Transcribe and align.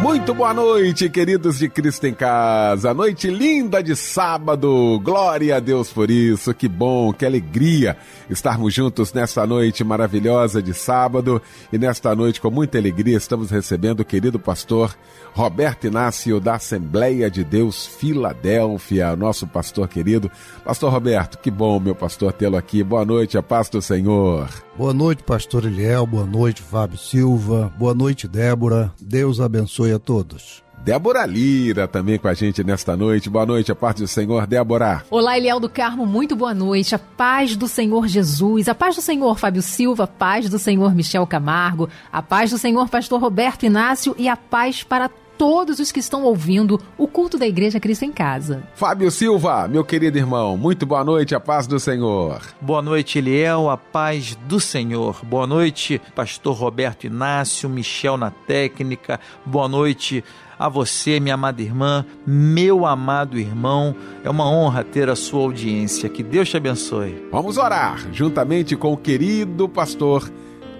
Muito 0.00 0.32
boa 0.32 0.54
noite, 0.54 1.10
queridos 1.10 1.58
de 1.58 1.68
Cristo 1.68 2.06
em 2.06 2.14
Casa. 2.14 2.94
Noite 2.94 3.28
linda 3.28 3.82
de 3.82 3.94
sábado. 3.94 4.98
Glória 5.04 5.56
a 5.56 5.60
Deus 5.60 5.92
por 5.92 6.10
isso. 6.10 6.54
Que 6.54 6.66
bom, 6.66 7.12
que 7.12 7.26
alegria 7.26 7.98
estarmos 8.30 8.72
juntos 8.72 9.12
nesta 9.12 9.46
noite 9.46 9.84
maravilhosa 9.84 10.62
de 10.62 10.72
sábado. 10.72 11.42
E 11.70 11.76
nesta 11.76 12.16
noite, 12.16 12.40
com 12.40 12.50
muita 12.50 12.78
alegria, 12.78 13.18
estamos 13.18 13.50
recebendo 13.50 14.00
o 14.00 14.04
querido 14.04 14.38
pastor 14.38 14.96
Roberto 15.32 15.86
Inácio 15.86 16.40
da 16.40 16.54
Assembleia 16.54 17.30
de 17.30 17.44
Deus 17.44 17.86
Filadélfia, 17.86 19.16
nosso 19.16 19.46
pastor 19.46 19.88
querido. 19.88 20.30
Pastor 20.64 20.92
Roberto, 20.92 21.38
que 21.38 21.50
bom, 21.50 21.78
meu 21.80 21.94
pastor, 21.94 22.32
tê-lo 22.32 22.56
aqui. 22.56 22.82
Boa 22.82 23.04
noite, 23.04 23.38
a 23.38 23.42
paz 23.42 23.68
do 23.68 23.80
Senhor. 23.80 24.48
Boa 24.76 24.94
noite, 24.94 25.22
pastor 25.22 25.64
Eliel. 25.64 26.06
Boa 26.06 26.26
noite, 26.26 26.62
Fábio 26.62 26.98
Silva. 26.98 27.72
Boa 27.78 27.94
noite, 27.94 28.26
Débora. 28.26 28.92
Deus 29.00 29.40
abençoe 29.40 29.92
a 29.92 29.98
todos. 29.98 30.62
Débora 30.82 31.26
Lira 31.26 31.86
também 31.86 32.18
com 32.18 32.26
a 32.26 32.32
gente 32.32 32.64
nesta 32.64 32.96
noite. 32.96 33.28
Boa 33.28 33.44
noite, 33.44 33.70
a 33.70 33.74
parte 33.74 34.00
do 34.00 34.08
Senhor, 34.08 34.46
Débora. 34.46 35.04
Olá, 35.10 35.36
Eliel 35.36 35.60
do 35.60 35.68
Carmo, 35.68 36.06
muito 36.06 36.34
boa 36.34 36.54
noite. 36.54 36.94
A 36.94 36.98
paz 36.98 37.54
do 37.54 37.68
Senhor 37.68 38.08
Jesus, 38.08 38.66
a 38.66 38.74
paz 38.74 38.96
do 38.96 39.02
Senhor 39.02 39.38
Fábio 39.38 39.60
Silva, 39.60 40.04
a 40.04 40.06
paz 40.06 40.48
do 40.48 40.58
Senhor 40.58 40.94
Michel 40.94 41.26
Camargo, 41.26 41.88
a 42.10 42.22
paz 42.22 42.50
do 42.50 42.56
Senhor 42.56 42.88
Pastor 42.88 43.20
Roberto 43.20 43.66
Inácio 43.66 44.14
e 44.16 44.26
a 44.26 44.36
paz 44.36 44.82
para 44.82 45.10
todos 45.40 45.78
os 45.78 45.90
que 45.90 46.00
estão 46.00 46.22
ouvindo 46.24 46.78
o 46.98 47.08
culto 47.08 47.38
da 47.38 47.46
Igreja 47.46 47.80
Cristo 47.80 48.04
em 48.04 48.12
Casa. 48.12 48.62
Fábio 48.74 49.10
Silva, 49.10 49.66
meu 49.66 49.82
querido 49.82 50.18
irmão, 50.18 50.54
muito 50.54 50.84
boa 50.84 51.02
noite, 51.02 51.34
a 51.34 51.40
paz 51.40 51.66
do 51.66 51.80
Senhor. 51.80 52.42
Boa 52.60 52.82
noite, 52.82 53.16
Eliel, 53.16 53.70
a 53.70 53.76
paz 53.78 54.36
do 54.46 54.60
Senhor. 54.60 55.24
Boa 55.24 55.46
noite, 55.46 55.98
Pastor 56.14 56.54
Roberto 56.54 57.06
Inácio, 57.06 57.70
Michel 57.70 58.18
na 58.18 58.30
técnica. 58.30 59.18
Boa 59.46 59.66
noite 59.66 60.22
a 60.58 60.68
você, 60.68 61.18
minha 61.18 61.36
amada 61.36 61.62
irmã, 61.62 62.04
meu 62.26 62.84
amado 62.84 63.38
irmão. 63.38 63.96
É 64.22 64.28
uma 64.28 64.46
honra 64.46 64.84
ter 64.84 65.08
a 65.08 65.16
sua 65.16 65.40
audiência. 65.40 66.10
Que 66.10 66.22
Deus 66.22 66.50
te 66.50 66.58
abençoe. 66.58 67.28
Vamos 67.32 67.56
orar 67.56 67.98
juntamente 68.12 68.76
com 68.76 68.92
o 68.92 68.96
querido 68.98 69.70
pastor 69.70 70.30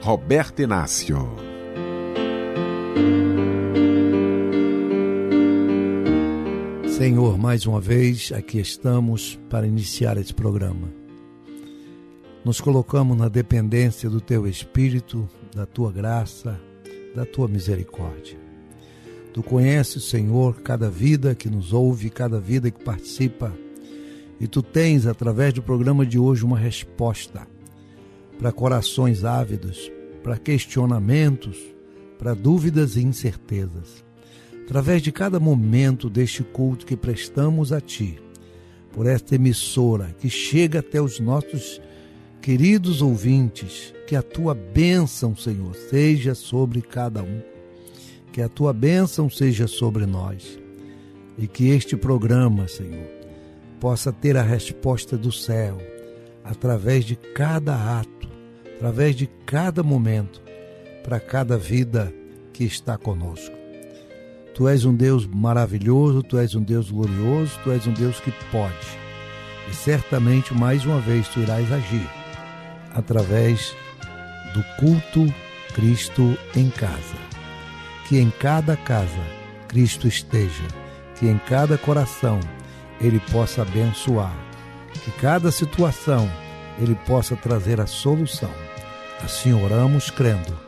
Roberto 0.02 0.60
Inácio. 0.60 1.48
Senhor, 7.00 7.38
mais 7.38 7.64
uma 7.64 7.80
vez 7.80 8.30
aqui 8.30 8.58
estamos 8.58 9.40
para 9.48 9.66
iniciar 9.66 10.18
esse 10.18 10.34
programa. 10.34 10.92
Nos 12.44 12.60
colocamos 12.60 13.16
na 13.16 13.26
dependência 13.26 14.10
do 14.10 14.20
Teu 14.20 14.46
Espírito, 14.46 15.26
da 15.56 15.64
Tua 15.64 15.90
graça, 15.90 16.60
da 17.16 17.24
Tua 17.24 17.48
misericórdia. 17.48 18.38
Tu 19.32 19.42
conheces, 19.42 20.04
Senhor, 20.10 20.60
cada 20.60 20.90
vida 20.90 21.34
que 21.34 21.48
nos 21.48 21.72
ouve, 21.72 22.10
cada 22.10 22.38
vida 22.38 22.70
que 22.70 22.84
participa. 22.84 23.50
E 24.38 24.46
tu 24.46 24.62
tens, 24.62 25.06
através 25.06 25.54
do 25.54 25.62
programa 25.62 26.04
de 26.04 26.18
hoje, 26.18 26.44
uma 26.44 26.58
resposta 26.58 27.48
para 28.38 28.52
corações 28.52 29.24
ávidos, 29.24 29.90
para 30.22 30.36
questionamentos, 30.36 31.56
para 32.18 32.34
dúvidas 32.34 32.94
e 32.96 33.00
incertezas. 33.00 34.09
Através 34.70 35.02
de 35.02 35.10
cada 35.10 35.40
momento 35.40 36.08
deste 36.08 36.44
culto 36.44 36.86
que 36.86 36.96
prestamos 36.96 37.72
a 37.72 37.80
Ti, 37.80 38.20
por 38.92 39.04
esta 39.04 39.34
emissora 39.34 40.14
que 40.16 40.30
chega 40.30 40.78
até 40.78 41.02
os 41.02 41.18
nossos 41.18 41.82
queridos 42.40 43.02
ouvintes, 43.02 43.92
que 44.06 44.14
a 44.14 44.22
Tua 44.22 44.54
bênção, 44.54 45.34
Senhor, 45.34 45.74
seja 45.74 46.36
sobre 46.36 46.82
cada 46.82 47.20
um 47.20 47.42
que 48.32 48.40
a 48.40 48.48
tua 48.48 48.72
bênção 48.72 49.28
seja 49.28 49.66
sobre 49.66 50.06
nós 50.06 50.56
e 51.36 51.48
que 51.48 51.70
este 51.70 51.96
programa, 51.96 52.68
Senhor, 52.68 53.08
possa 53.80 54.12
ter 54.12 54.36
a 54.36 54.42
resposta 54.42 55.18
do 55.18 55.32
céu 55.32 55.78
através 56.44 57.04
de 57.04 57.16
cada 57.16 57.98
ato, 57.98 58.28
através 58.76 59.16
de 59.16 59.26
cada 59.44 59.82
momento, 59.82 60.40
para 61.02 61.18
cada 61.18 61.58
vida 61.58 62.14
que 62.52 62.62
está 62.62 62.96
conosco. 62.96 63.59
Tu 64.54 64.68
és 64.68 64.84
um 64.84 64.94
Deus 64.94 65.26
maravilhoso, 65.26 66.22
tu 66.22 66.38
és 66.38 66.54
um 66.54 66.62
Deus 66.62 66.90
glorioso, 66.90 67.58
tu 67.62 67.70
és 67.70 67.86
um 67.86 67.92
Deus 67.92 68.20
que 68.20 68.32
pode. 68.50 68.74
E 69.70 69.74
certamente 69.74 70.52
mais 70.52 70.84
uma 70.84 71.00
vez 71.00 71.28
tu 71.28 71.40
irás 71.40 71.70
agir 71.72 72.08
através 72.94 73.74
do 74.52 74.64
culto 74.78 75.32
Cristo 75.74 76.36
em 76.56 76.68
casa 76.68 77.30
que 78.10 78.18
em 78.18 78.28
cada 78.28 78.76
casa 78.76 79.22
Cristo 79.68 80.08
esteja, 80.08 80.66
que 81.14 81.28
em 81.28 81.38
cada 81.38 81.78
coração 81.78 82.40
Ele 83.00 83.20
possa 83.30 83.62
abençoar, 83.62 84.36
que 84.92 85.12
cada 85.12 85.52
situação 85.52 86.28
Ele 86.80 86.96
possa 87.06 87.36
trazer 87.36 87.80
a 87.80 87.86
solução. 87.86 88.50
Assim 89.22 89.52
oramos 89.52 90.10
crendo, 90.10 90.58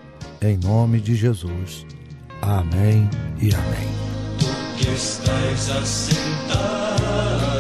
em 0.40 0.56
nome 0.56 1.00
de 1.00 1.16
Jesus. 1.16 1.84
Amém 2.42 3.08
e 3.40 3.54
amém. 3.54 3.88
Tu 4.38 4.46
que 4.76 4.90
estás 4.90 5.70
assentado 5.70 7.51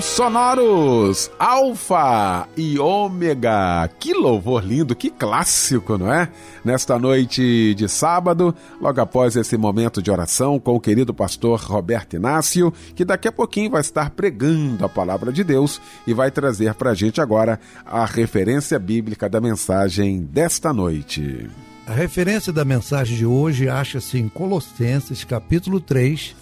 Sonoros 0.00 1.30
Alfa 1.38 2.48
e 2.56 2.78
Ômega. 2.78 3.88
Que 3.98 4.12
louvor 4.12 4.64
lindo, 4.64 4.94
que 4.94 5.10
clássico, 5.10 5.96
não 5.96 6.12
é? 6.12 6.28
Nesta 6.64 6.98
noite 6.98 7.74
de 7.74 7.88
sábado, 7.88 8.54
logo 8.80 9.00
após 9.00 9.36
esse 9.36 9.56
momento 9.56 10.02
de 10.02 10.10
oração 10.10 10.58
com 10.58 10.74
o 10.74 10.80
querido 10.80 11.14
pastor 11.14 11.60
Roberto 11.60 12.16
Inácio, 12.16 12.72
que 12.94 13.04
daqui 13.04 13.28
a 13.28 13.32
pouquinho 13.32 13.70
vai 13.70 13.80
estar 13.80 14.10
pregando 14.10 14.84
a 14.84 14.88
palavra 14.88 15.32
de 15.32 15.42
Deus 15.42 15.80
e 16.06 16.12
vai 16.12 16.30
trazer 16.30 16.74
para 16.74 16.90
a 16.90 16.94
gente 16.94 17.20
agora 17.20 17.58
a 17.84 18.04
referência 18.04 18.78
bíblica 18.78 19.28
da 19.28 19.40
mensagem 19.40 20.20
desta 20.20 20.72
noite. 20.72 21.48
A 21.86 21.92
referência 21.92 22.52
da 22.52 22.64
mensagem 22.64 23.16
de 23.16 23.24
hoje 23.24 23.68
acha-se 23.68 24.18
em 24.18 24.28
Colossenses 24.28 25.24
capítulo 25.24 25.80
3, 25.80 26.34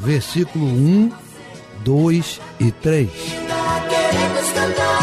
versículo 0.00 0.66
1, 0.66 1.29
2 1.84 2.40
e 2.60 2.72
3. 2.72 3.10
Queremos 3.10 4.52
cantar, 4.52 5.00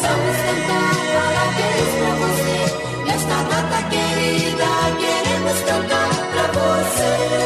vamos 0.00 0.36
cantar 0.36 0.96
parabéns 1.14 1.90
pra 1.98 2.12
você. 2.16 2.58
Nesta 3.06 3.38
data 3.42 3.78
querida, 3.90 4.68
queremos 4.98 5.58
cantar 5.62 6.12
pra 6.30 6.46
você. 6.52 7.40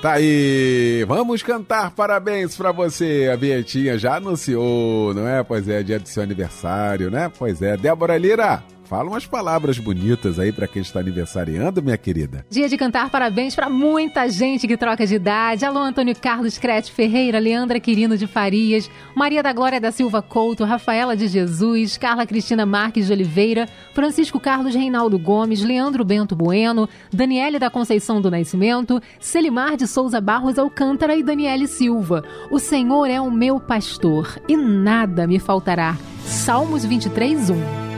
Tá 0.00 0.12
aí, 0.12 1.04
vamos 1.08 1.42
cantar 1.42 1.90
parabéns 1.90 2.56
pra 2.56 2.70
você. 2.70 3.28
A 3.32 3.36
Vietinha 3.36 3.98
já 3.98 4.16
anunciou, 4.16 5.12
não 5.12 5.26
é? 5.26 5.42
Pois 5.42 5.68
é, 5.68 5.82
dia 5.82 5.98
do 5.98 6.08
seu 6.08 6.22
aniversário, 6.22 7.10
né? 7.10 7.28
Pois 7.36 7.60
é. 7.60 7.76
Débora 7.76 8.16
Lira, 8.16 8.62
fala 8.88 9.10
umas 9.10 9.26
palavras 9.26 9.78
bonitas 9.78 10.38
aí 10.38 10.50
pra 10.50 10.66
quem 10.66 10.80
está 10.80 11.00
aniversariando, 11.00 11.82
minha 11.82 11.98
querida. 11.98 12.46
Dia 12.48 12.68
de 12.70 12.76
cantar 12.78 13.10
parabéns 13.10 13.54
para 13.54 13.68
muita 13.68 14.26
gente 14.30 14.66
que 14.66 14.78
troca 14.78 15.06
de 15.06 15.16
idade. 15.16 15.64
Alô, 15.66 15.80
Antônio 15.80 16.16
Carlos 16.16 16.56
Crete 16.56 16.90
Ferreira, 16.90 17.38
Leandra 17.38 17.78
Quirino 17.78 18.16
de 18.16 18.26
Farias, 18.26 18.90
Maria 19.14 19.42
da 19.42 19.52
Glória 19.52 19.78
da 19.78 19.92
Silva 19.92 20.22
Couto, 20.22 20.64
Rafaela 20.64 21.14
de 21.14 21.28
Jesus, 21.28 21.98
Carla 21.98 22.26
Cristina 22.26 22.64
Marques 22.64 23.06
de 23.06 23.12
Oliveira, 23.12 23.68
Francisco 23.92 24.40
Carlos 24.40 24.74
Reinaldo 24.74 25.18
Gomes, 25.18 25.62
Leandro 25.62 26.02
Bento 26.02 26.34
Bueno, 26.34 26.88
Daniele 27.12 27.58
da 27.58 27.68
Conceição 27.68 28.22
do 28.22 28.30
Nascimento, 28.30 29.02
Selimar 29.20 29.76
de 29.76 29.86
Souza 29.86 30.18
Barros 30.18 30.58
Alcântara 30.58 31.14
e 31.14 31.22
Daniele 31.22 31.68
Silva. 31.68 32.24
O 32.50 32.58
Senhor 32.58 33.06
é 33.06 33.20
o 33.20 33.30
meu 33.30 33.60
pastor 33.60 34.40
e 34.48 34.56
nada 34.56 35.26
me 35.26 35.38
faltará. 35.38 35.94
Salmos 36.24 36.86
23, 36.86 37.50
1. 37.50 37.97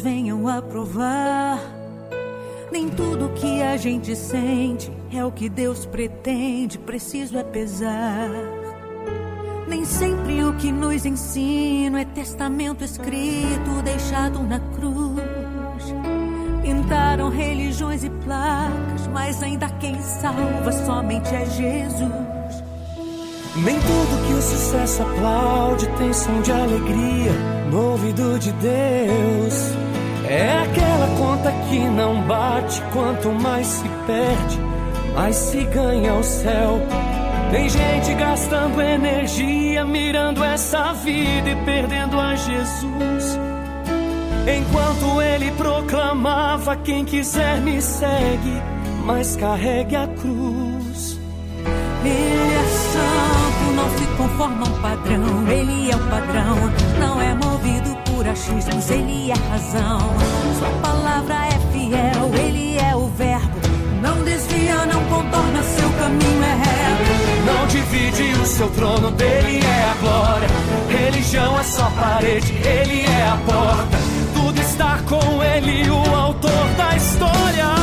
Venham 0.00 0.48
a 0.48 0.60
provar. 0.60 1.58
Nem 2.70 2.88
tudo 2.88 3.32
que 3.34 3.62
a 3.62 3.76
gente 3.76 4.14
sente 4.16 4.90
é 5.12 5.24
o 5.24 5.30
que 5.30 5.48
Deus 5.48 5.86
pretende, 5.86 6.78
preciso 6.78 7.38
é 7.38 7.44
pesar. 7.44 8.30
Nem 9.68 9.84
sempre 9.84 10.44
o 10.44 10.54
que 10.54 10.70
nos 10.70 11.04
ensina 11.04 12.00
é 12.00 12.04
testamento 12.04 12.84
escrito, 12.84 13.82
deixado 13.82 14.42
na 14.42 14.60
cruz. 14.60 15.94
Pintaram 16.62 17.28
religiões 17.28 18.04
e 18.04 18.10
placas, 18.10 19.06
mas 19.12 19.42
ainda 19.42 19.68
quem 19.80 20.00
salva 20.02 20.72
somente 20.84 21.34
é 21.34 21.44
Jesus. 21.46 22.45
Nem 23.64 23.80
tudo 23.80 24.26
que 24.26 24.34
o 24.34 24.42
sucesso 24.42 25.02
aplaude 25.02 25.86
tem 25.98 26.12
som 26.12 26.42
de 26.42 26.52
alegria 26.52 27.32
no 27.70 27.92
ouvido 27.92 28.38
de 28.38 28.52
Deus. 28.52 29.54
É 30.28 30.58
aquela 30.58 31.06
conta 31.18 31.52
que 31.68 31.78
não 31.78 32.20
bate, 32.22 32.82
quanto 32.92 33.30
mais 33.30 33.66
se 33.66 33.88
perde, 34.06 34.58
mais 35.14 35.36
se 35.36 35.64
ganha 35.64 36.14
o 36.14 36.22
céu. 36.22 36.80
Tem 37.50 37.68
gente 37.68 38.12
gastando 38.14 38.82
energia, 38.82 39.84
mirando 39.84 40.44
essa 40.44 40.92
vida 40.92 41.50
e 41.50 41.56
perdendo 41.64 42.20
a 42.20 42.34
Jesus. 42.34 43.38
Enquanto 44.46 45.22
ele 45.22 45.50
proclamava: 45.52 46.76
Quem 46.76 47.04
quiser 47.04 47.60
me 47.60 47.80
segue, 47.80 48.62
mas 49.04 49.36
carregue 49.36 49.96
a 49.96 50.06
cruz. 50.08 50.66
Santo, 52.06 52.65
não 53.76 53.90
se 53.90 54.06
conforma 54.16 54.66
a 54.66 54.68
um 54.68 54.80
padrão. 54.80 55.48
Ele 55.48 55.90
é 55.90 55.96
o 55.96 55.98
padrão, 56.08 56.56
não 56.98 57.20
é 57.20 57.34
movido 57.34 57.94
por 58.06 58.26
achismos. 58.26 58.90
Ele 58.90 59.30
é 59.30 59.34
razão. 59.50 60.00
Sua 60.58 60.70
palavra 60.82 61.34
é 61.46 61.72
fiel, 61.72 62.30
ele 62.34 62.78
é 62.78 62.96
o 62.96 63.06
verbo. 63.08 63.56
Não 64.00 64.24
desvia, 64.24 64.86
não 64.86 65.02
contorna, 65.04 65.62
seu 65.62 65.90
caminho 65.90 66.42
é 66.42 66.54
reto. 66.54 67.26
Não 67.44 67.66
divide 67.66 68.40
o 68.40 68.46
seu 68.46 68.68
trono, 68.70 69.10
dele 69.12 69.60
é 69.64 69.90
a 69.90 69.94
glória. 70.00 70.48
Religião 70.88 71.58
é 71.58 71.62
só 71.62 71.90
parede, 71.90 72.52
ele 72.52 73.02
é 73.02 73.28
a 73.28 73.36
porta. 73.44 73.98
Tudo 74.34 74.60
está 74.60 74.98
com 75.06 75.42
ele, 75.42 75.90
o 75.90 76.14
autor 76.14 76.68
da 76.76 76.96
história. 76.96 77.75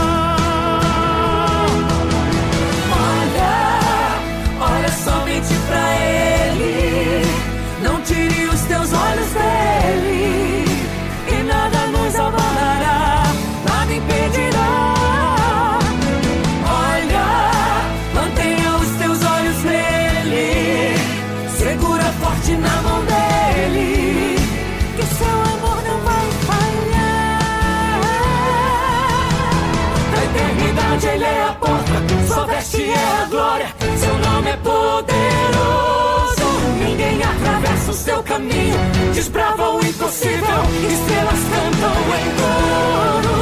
O 37.94 37.96
seu 37.96 38.24
caminho, 38.24 38.76
desbrava 39.14 39.70
o 39.70 39.86
impossível, 39.86 40.60
estrelas 40.90 41.40
cantam 41.54 41.96
em 42.18 42.30
coro. 42.42 43.36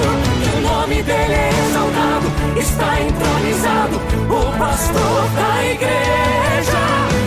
Que 0.43 0.49
o 0.57 0.61
nome 0.61 1.01
dele 1.03 1.33
é 1.33 1.49
exaltado, 1.69 2.27
está 2.59 3.01
entronizado, 3.01 3.95
o 4.27 4.57
pastor 4.59 5.23
da 5.35 5.63
igreja. 5.63 6.81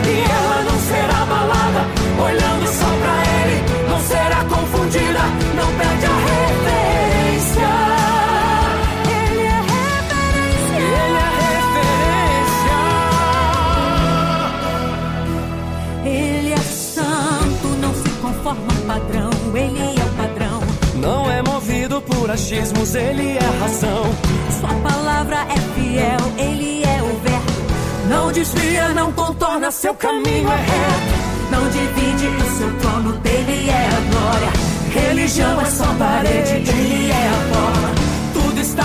E 0.07 0.16
ela 0.31 0.62
não 0.71 0.78
será 0.81 1.23
abalada, 1.23 1.87
olhando 2.23 2.66
só 2.69 2.90
pra 3.00 3.16
ele, 3.40 3.57
não 3.88 4.00
será 4.00 4.45
confundida, 4.45 5.23
não 5.57 5.73
perde 5.78 6.04
a 6.04 6.09
reverência. 6.09 6.53
Por 22.06 22.30
achismos, 22.30 22.94
ele 22.94 23.37
é 23.37 23.61
razão. 23.61 24.04
Sua 24.61 24.75
palavra 24.88 25.37
é 25.49 25.58
fiel. 25.75 26.18
Ele 26.38 26.82
é 26.84 27.02
o 27.02 27.16
verbo. 27.18 27.64
Não 28.08 28.32
desvia, 28.32 28.88
não 28.90 29.12
contorna, 29.12 29.70
seu 29.70 29.94
caminho 29.94 30.49
é 30.49 30.56
reto. 30.56 31.25
Não 31.50 31.68
divide 31.70 32.26
o 32.26 32.58
seu 32.58 32.78
trono, 32.78 33.12
dele 33.18 33.70
é 33.70 33.88
a 33.88 34.00
glória. 34.11 34.52
Religião 34.92 35.61
é 35.61 35.64
só 35.66 35.87
parede, 35.94 36.70
ele 36.70 37.11
é 37.11 37.28
a 37.28 37.54
porta. 37.54 37.94
Tudo 38.32 38.61
está 38.61 38.84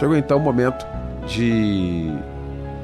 Chegou 0.00 0.16
então 0.16 0.38
o 0.38 0.40
momento 0.40 0.86
de 1.26 2.10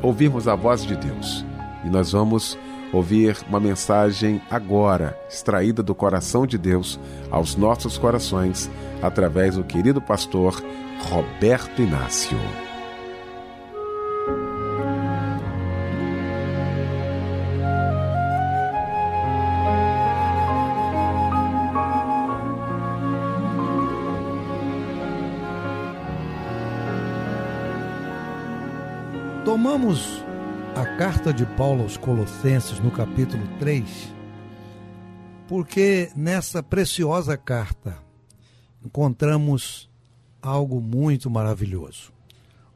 ouvirmos 0.03 0.47
a 0.47 0.55
voz 0.55 0.85
de 0.85 0.95
Deus. 0.95 1.47
E 1.83 1.89
nós 1.89 2.13
vamos 2.13 2.59
ouvir 2.93 3.39
uma 3.49 3.59
mensagem 3.59 4.39
agora, 4.51 5.19
extraída 5.27 5.83
do 5.83 5.95
coração 5.95 6.47
de 6.47 6.59
Deus 6.59 7.01
aos 7.31 7.57
nossos 7.57 7.97
corações, 7.97 8.71
através 9.01 9.57
do 9.57 9.65
querido 9.65 9.99
pastor 9.99 10.63
Roberto 11.09 11.81
Inácio. 11.81 12.37
Tomamos 29.87 30.25
a 30.75 30.85
carta 30.97 31.33
de 31.33 31.47
Paulo 31.47 31.85
aos 31.85 31.97
Colossenses 31.97 32.81
no 32.81 32.91
capítulo 32.91 33.47
3, 33.61 33.89
porque 35.47 36.11
nessa 36.17 36.61
preciosa 36.61 37.37
carta 37.37 37.97
encontramos 38.85 39.89
algo 40.43 40.81
muito 40.81 41.31
maravilhoso. 41.31 42.13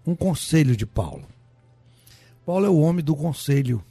Um 0.06 0.14
conselho 0.14 0.76
de 0.76 0.86
Paulo. 0.86 1.24
Paulo 2.46 2.66
é 2.66 2.68
o 2.68 2.78
homem 2.78 3.04
do 3.04 3.16
conselho. 3.16 3.82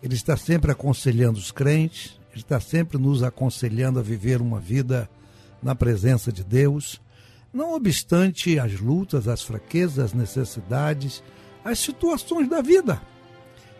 Ele 0.00 0.14
está 0.14 0.36
sempre 0.36 0.70
aconselhando 0.70 1.36
os 1.36 1.50
crentes, 1.50 2.20
ele 2.30 2.42
está 2.42 2.60
sempre 2.60 2.96
nos 2.96 3.24
aconselhando 3.24 3.98
a 3.98 4.02
viver 4.02 4.40
uma 4.40 4.60
vida 4.60 5.10
na 5.60 5.74
presença 5.74 6.30
de 6.30 6.44
Deus, 6.44 7.00
não 7.52 7.74
obstante 7.74 8.56
as 8.56 8.78
lutas, 8.78 9.26
as 9.26 9.42
fraquezas, 9.42 9.98
as 9.98 10.12
necessidades, 10.12 11.20
as 11.64 11.78
situações 11.78 12.48
da 12.48 12.60
vida. 12.60 13.00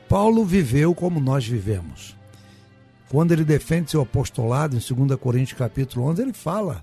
Paulo 0.08 0.44
viveu 0.44 0.94
como 0.94 1.20
nós 1.20 1.46
vivemos. 1.46 2.16
Quando 3.08 3.32
ele 3.32 3.44
defende 3.44 3.90
seu 3.90 4.00
apostolado 4.00 4.76
em 4.76 4.80
2 5.06 5.18
Coríntios 5.20 5.58
capítulo 5.58 6.06
11, 6.06 6.22
ele 6.22 6.32
fala 6.32 6.82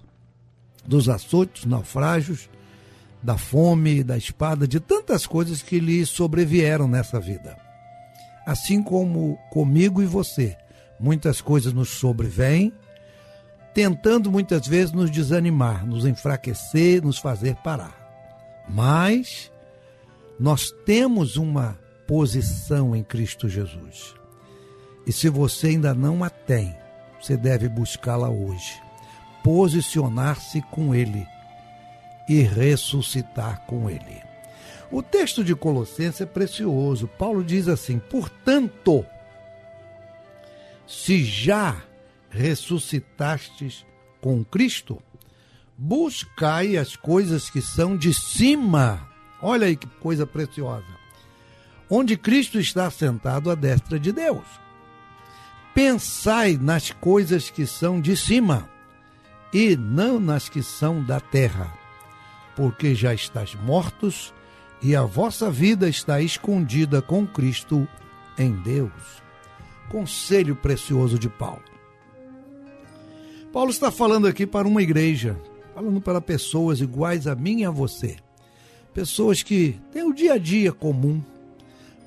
dos 0.85 1.09
açoites, 1.09 1.65
naufrágios, 1.65 2.49
da 3.21 3.37
fome, 3.37 4.03
da 4.03 4.17
espada, 4.17 4.67
de 4.67 4.79
tantas 4.79 5.27
coisas 5.27 5.61
que 5.61 5.79
lhe 5.79 6.05
sobrevieram 6.05 6.87
nessa 6.87 7.19
vida. 7.19 7.57
Assim 8.45 8.81
como 8.81 9.37
comigo 9.51 10.01
e 10.01 10.05
você, 10.05 10.57
muitas 10.99 11.41
coisas 11.41 11.73
nos 11.73 11.89
sobrevêm, 11.89 12.73
tentando 13.73 14.31
muitas 14.31 14.67
vezes 14.67 14.91
nos 14.91 15.11
desanimar, 15.11 15.85
nos 15.85 16.05
enfraquecer, 16.05 17.03
nos 17.03 17.19
fazer 17.19 17.55
parar. 17.57 17.95
Mas 18.67 19.50
nós 20.41 20.71
temos 20.71 21.37
uma 21.37 21.79
posição 22.07 22.95
em 22.95 23.03
Cristo 23.03 23.47
Jesus. 23.47 24.15
E 25.05 25.13
se 25.13 25.29
você 25.29 25.67
ainda 25.67 25.93
não 25.93 26.23
a 26.23 26.31
tem, 26.31 26.75
você 27.21 27.37
deve 27.37 27.69
buscá-la 27.69 28.27
hoje. 28.27 28.81
Posicionar-se 29.43 30.59
com 30.63 30.95
Ele 30.95 31.27
e 32.27 32.41
ressuscitar 32.41 33.67
com 33.67 33.87
Ele. 33.87 34.19
O 34.91 35.03
texto 35.03 35.43
de 35.43 35.53
Colossenses 35.53 36.21
é 36.21 36.25
precioso. 36.25 37.07
Paulo 37.07 37.43
diz 37.43 37.67
assim: 37.67 37.99
portanto, 37.99 39.05
se 40.87 41.23
já 41.23 41.83
ressuscitastes 42.31 43.85
com 44.19 44.43
Cristo, 44.43 45.03
buscai 45.77 46.77
as 46.77 46.95
coisas 46.95 47.47
que 47.47 47.61
são 47.61 47.95
de 47.95 48.11
cima 48.11 49.10
Olha 49.41 49.67
aí 49.67 49.75
que 49.75 49.87
coisa 49.99 50.27
preciosa. 50.27 50.85
Onde 51.89 52.15
Cristo 52.15 52.59
está 52.59 52.89
sentado 52.91 53.49
à 53.49 53.55
destra 53.55 53.99
de 53.99 54.11
Deus. 54.11 54.45
Pensai 55.73 56.57
nas 56.57 56.91
coisas 56.91 57.49
que 57.49 57.65
são 57.65 57.99
de 57.99 58.15
cima 58.15 58.69
e 59.53 59.75
não 59.75 60.19
nas 60.19 60.47
que 60.47 60.61
são 60.61 61.03
da 61.03 61.19
terra, 61.19 61.73
porque 62.55 62.93
já 62.93 63.13
estás 63.13 63.55
mortos 63.55 64.33
e 64.81 64.95
a 64.95 65.03
vossa 65.03 65.49
vida 65.49 65.89
está 65.89 66.21
escondida 66.21 67.01
com 67.01 67.25
Cristo 67.25 67.87
em 68.37 68.51
Deus. 68.61 69.21
Conselho 69.89 70.55
precioso 70.55 71.17
de 71.17 71.29
Paulo. 71.29 71.63
Paulo 73.51 73.71
está 73.71 73.91
falando 73.91 74.27
aqui 74.27 74.45
para 74.45 74.67
uma 74.67 74.81
igreja, 74.81 75.37
falando 75.73 75.99
para 75.99 76.21
pessoas 76.21 76.79
iguais 76.79 77.27
a 77.27 77.35
mim 77.35 77.61
e 77.61 77.65
a 77.65 77.71
você 77.71 78.17
pessoas 78.93 79.41
que 79.41 79.79
têm 79.91 80.03
o 80.03 80.13
dia 80.13 80.33
a 80.33 80.37
dia 80.37 80.71
comum, 80.71 81.21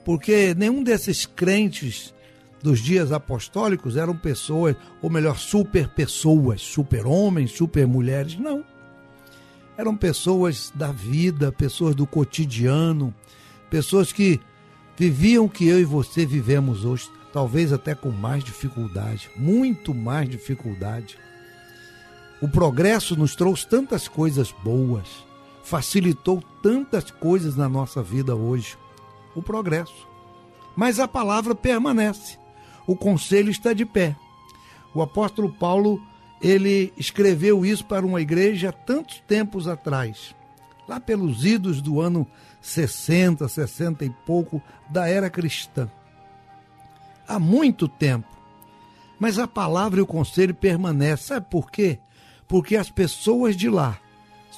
porque 0.05 0.55
nenhum 0.55 0.83
desses 0.83 1.25
crentes 1.25 2.15
dos 2.63 2.81
dias 2.81 3.13
apostólicos 3.13 3.97
eram 3.97 4.17
pessoas, 4.17 4.75
ou 5.03 5.11
melhor, 5.11 5.39
super 5.39 5.89
pessoas, 5.89 6.63
super 6.63 7.07
homens, 7.07 7.53
super 7.53 7.87
mulheres, 7.87 8.39
não. 8.39 8.65
Eram 9.77 9.97
pessoas 9.97 10.73
da 10.75 10.91
vida, 10.91 11.53
pessoas 11.53 11.95
do 11.95 12.07
cotidiano, 12.07 13.15
pessoas 13.69 14.13
que 14.13 14.41
viviam 14.97 15.45
o 15.45 15.51
que 15.51 15.67
eu 15.67 15.79
e 15.79 15.85
você 15.85 16.25
vivemos 16.25 16.85
hoje, 16.85 17.11
talvez 17.33 17.73
até 17.73 17.95
com 17.95 18.11
mais 18.11 18.43
dificuldade, 18.43 19.29
muito 19.37 19.93
mais 19.93 20.29
dificuldade. 20.29 21.19
O 22.41 22.49
progresso 22.49 23.17
nos 23.17 23.35
trouxe 23.35 23.67
tantas 23.67 24.09
coisas 24.09 24.55
boas, 24.63 25.09
facilitou 25.65 26.43
tantas 26.63 27.11
coisas 27.11 27.57
na 27.57 27.69
nossa 27.69 28.03
vida 28.03 28.37
hoje. 28.37 28.77
O 29.35 29.43
progresso. 29.43 30.07
Mas 30.77 31.01
a 31.01 31.09
palavra 31.09 31.55
permanece. 31.55 32.39
O 32.87 32.95
conselho 32.95 33.51
está 33.51 33.73
de 33.73 33.85
pé. 33.85 34.15
O 34.95 35.03
apóstolo 35.03 35.53
Paulo, 35.53 36.01
ele 36.41 36.93
escreveu 36.97 37.65
isso 37.65 37.85
para 37.87 38.07
uma 38.07 38.21
igreja 38.21 38.71
tantos 38.71 39.21
tempos 39.27 39.67
atrás, 39.67 40.35
lá 40.87 41.01
pelos 41.01 41.45
idos 41.45 41.81
do 41.81 42.01
ano 42.01 42.27
60, 42.61 43.49
60 43.49 44.05
e 44.05 44.11
pouco 44.11 44.63
da 44.89 45.09
era 45.09 45.31
cristã. 45.31 45.91
Há 47.27 47.39
muito 47.39 47.89
tempo. 47.89 48.29
Mas 49.19 49.39
a 49.39 49.49
palavra 49.49 49.99
e 49.99 50.03
o 50.03 50.07
conselho 50.07 50.55
permanecem. 50.55 51.29
Sabe 51.29 51.47
por 51.51 51.71
quê? 51.71 51.99
Porque 52.47 52.77
as 52.77 52.91
pessoas 52.91 53.57
de 53.57 53.71
lá 53.71 53.99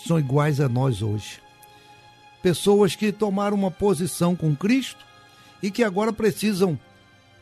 são 0.07 0.19
iguais 0.19 0.61
a 0.61 0.69
nós 0.69 1.03
hoje. 1.03 1.41
Pessoas 2.43 2.95
que 2.95 3.11
tomaram 3.13 3.57
uma 3.57 3.71
posição 3.71 4.37
com 4.37 4.55
Cristo 4.55 5.05
e 5.63 5.71
que 5.71 5.83
agora 5.83 6.13
precisam 6.13 6.79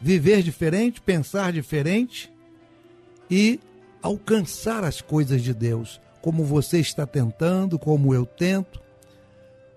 viver 0.00 0.42
diferente, 0.42 1.00
pensar 1.00 1.52
diferente 1.52 2.32
e 3.30 3.60
alcançar 4.02 4.84
as 4.84 5.00
coisas 5.00 5.42
de 5.42 5.54
Deus, 5.54 6.00
como 6.20 6.44
você 6.44 6.78
está 6.78 7.06
tentando, 7.06 7.78
como 7.78 8.14
eu 8.14 8.26
tento, 8.26 8.80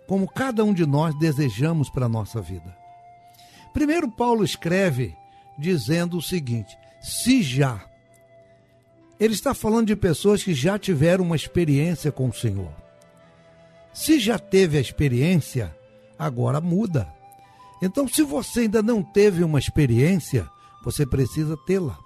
como 0.06 0.28
cada 0.28 0.64
um 0.64 0.74
de 0.74 0.86
nós 0.86 1.18
desejamos 1.18 1.90
para 1.90 2.06
a 2.06 2.10
nossa 2.10 2.42
vida. 2.42 2.76
Primeiro, 3.74 4.10
Paulo 4.10 4.44
escreve 4.44 5.16
dizendo 5.58 6.18
o 6.18 6.22
seguinte: 6.22 6.78
se 7.02 7.42
já 7.42 7.87
ele 9.20 9.34
está 9.34 9.54
falando 9.54 9.88
de 9.88 9.96
pessoas 9.96 10.44
que 10.44 10.54
já 10.54 10.78
tiveram 10.78 11.24
uma 11.24 11.36
experiência 11.36 12.12
com 12.12 12.30
o 12.30 12.34
Senhor. 12.34 12.72
Se 13.94 14.20
já 14.20 14.38
teve 14.38 14.78
a 14.78 14.82
experiência, 14.82 15.76
agora 16.20 16.62
muda. 16.62 17.08
Então, 17.82 18.08
se 18.08 18.22
você 18.22 18.62
ainda 18.62 18.82
não 18.82 19.02
teve 19.02 19.44
uma 19.44 19.60
experiência, 19.60 20.48
você 20.84 21.06
precisa 21.06 21.58
tê-la. 21.66 21.98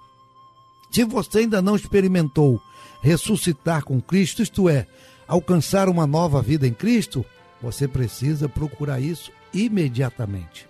Se 0.90 1.04
você 1.04 1.40
ainda 1.40 1.60
não 1.60 1.76
experimentou 1.76 2.60
ressuscitar 3.02 3.84
com 3.84 4.00
Cristo, 4.00 4.42
isto 4.42 4.68
é, 4.68 4.86
alcançar 5.26 5.88
uma 5.88 6.06
nova 6.06 6.40
vida 6.40 6.66
em 6.66 6.72
Cristo, 6.72 7.24
você 7.60 7.86
precisa 7.86 8.48
procurar 8.48 9.00
isso 9.00 9.30
imediatamente. 9.52 10.66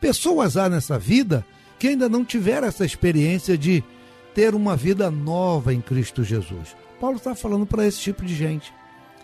Pessoas 0.00 0.56
há 0.56 0.68
nessa 0.68 0.98
vida 0.98 1.44
que 1.78 1.88
ainda 1.88 2.08
não 2.08 2.24
tiveram 2.24 2.68
essa 2.68 2.84
experiência 2.84 3.56
de 3.56 3.82
ter 4.34 4.54
uma 4.54 4.76
vida 4.76 5.10
nova 5.10 5.72
em 5.72 5.80
Cristo 5.80 6.22
Jesus. 6.22 6.76
Paulo 7.00 7.16
está 7.16 7.34
falando 7.34 7.66
para 7.66 7.86
esse 7.86 8.00
tipo 8.00 8.24
de 8.24 8.34
gente. 8.34 8.72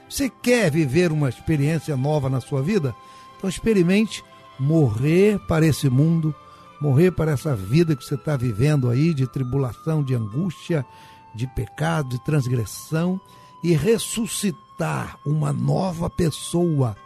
Você 0.08 0.30
quer 0.30 0.70
viver 0.70 1.12
uma 1.12 1.28
experiência 1.28 1.96
nova 1.96 2.30
na 2.30 2.40
sua 2.40 2.62
vida? 2.62 2.94
Então 3.36 3.50
experimente 3.50 4.24
morrer 4.58 5.38
para 5.46 5.66
esse 5.66 5.88
mundo, 5.90 6.34
morrer 6.80 7.10
para 7.10 7.32
essa 7.32 7.54
vida 7.54 7.94
que 7.94 8.04
você 8.04 8.14
está 8.14 8.36
vivendo 8.36 8.88
aí 8.88 9.12
de 9.12 9.26
tribulação, 9.26 10.02
de 10.02 10.14
angústia, 10.14 10.86
de 11.34 11.46
pecado, 11.48 12.08
de 12.10 12.24
transgressão 12.24 13.20
e 13.62 13.74
ressuscitar 13.74 15.18
uma 15.24 15.52
nova 15.52 16.08
pessoa 16.08 16.96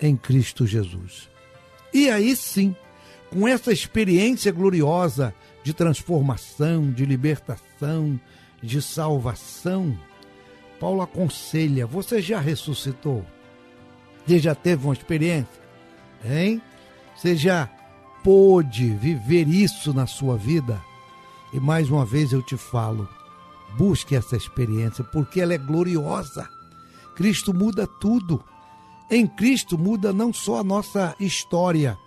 em 0.00 0.16
Cristo 0.16 0.66
Jesus. 0.66 1.28
E 1.92 2.08
aí 2.08 2.36
sim, 2.36 2.74
com 3.30 3.48
essa 3.48 3.72
experiência 3.72 4.52
gloriosa 4.52 5.34
de 5.62 5.74
transformação, 5.74 6.90
de 6.90 7.04
libertação, 7.04 8.18
de 8.62 8.80
salvação, 8.80 9.96
Paulo 10.80 11.02
aconselha: 11.02 11.86
você 11.86 12.22
já 12.22 12.40
ressuscitou? 12.40 13.24
Você 14.26 14.38
já 14.38 14.54
teve 14.54 14.84
uma 14.84 14.94
experiência? 14.94 15.60
Hein? 16.24 16.60
Você 17.14 17.36
já 17.36 17.68
pôde 18.24 18.90
viver 18.94 19.46
isso 19.46 19.92
na 19.92 20.06
sua 20.06 20.36
vida? 20.36 20.80
E 21.52 21.60
mais 21.60 21.90
uma 21.90 22.06
vez 22.06 22.32
eu 22.32 22.42
te 22.42 22.56
falo: 22.56 23.06
busque 23.76 24.16
essa 24.16 24.36
experiência, 24.36 25.04
porque 25.04 25.40
ela 25.40 25.52
é 25.52 25.58
gloriosa. 25.58 26.48
Cristo 27.14 27.52
muda 27.52 27.86
tudo. 27.86 28.42
Em 29.10 29.26
Cristo 29.26 29.76
muda 29.76 30.12
não 30.12 30.32
só 30.32 30.60
a 30.60 30.64
nossa 30.64 31.14
história, 31.20 31.98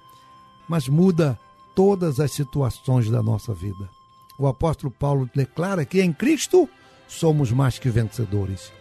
mas 0.68 0.88
muda 0.88 1.38
todas 1.76 2.20
as 2.20 2.32
situações 2.32 3.10
da 3.10 3.22
nossa 3.22 3.54
vida. 3.54 3.90
O 4.38 4.48
apóstolo 4.48 4.92
Paulo 4.92 5.30
declara 5.34 5.86
que 5.86 6.02
em 6.02 6.12
Cristo 6.12 6.70
somos 7.08 7.52
mais 7.52 7.78
que 7.78 7.90
vencedores. 7.90 8.72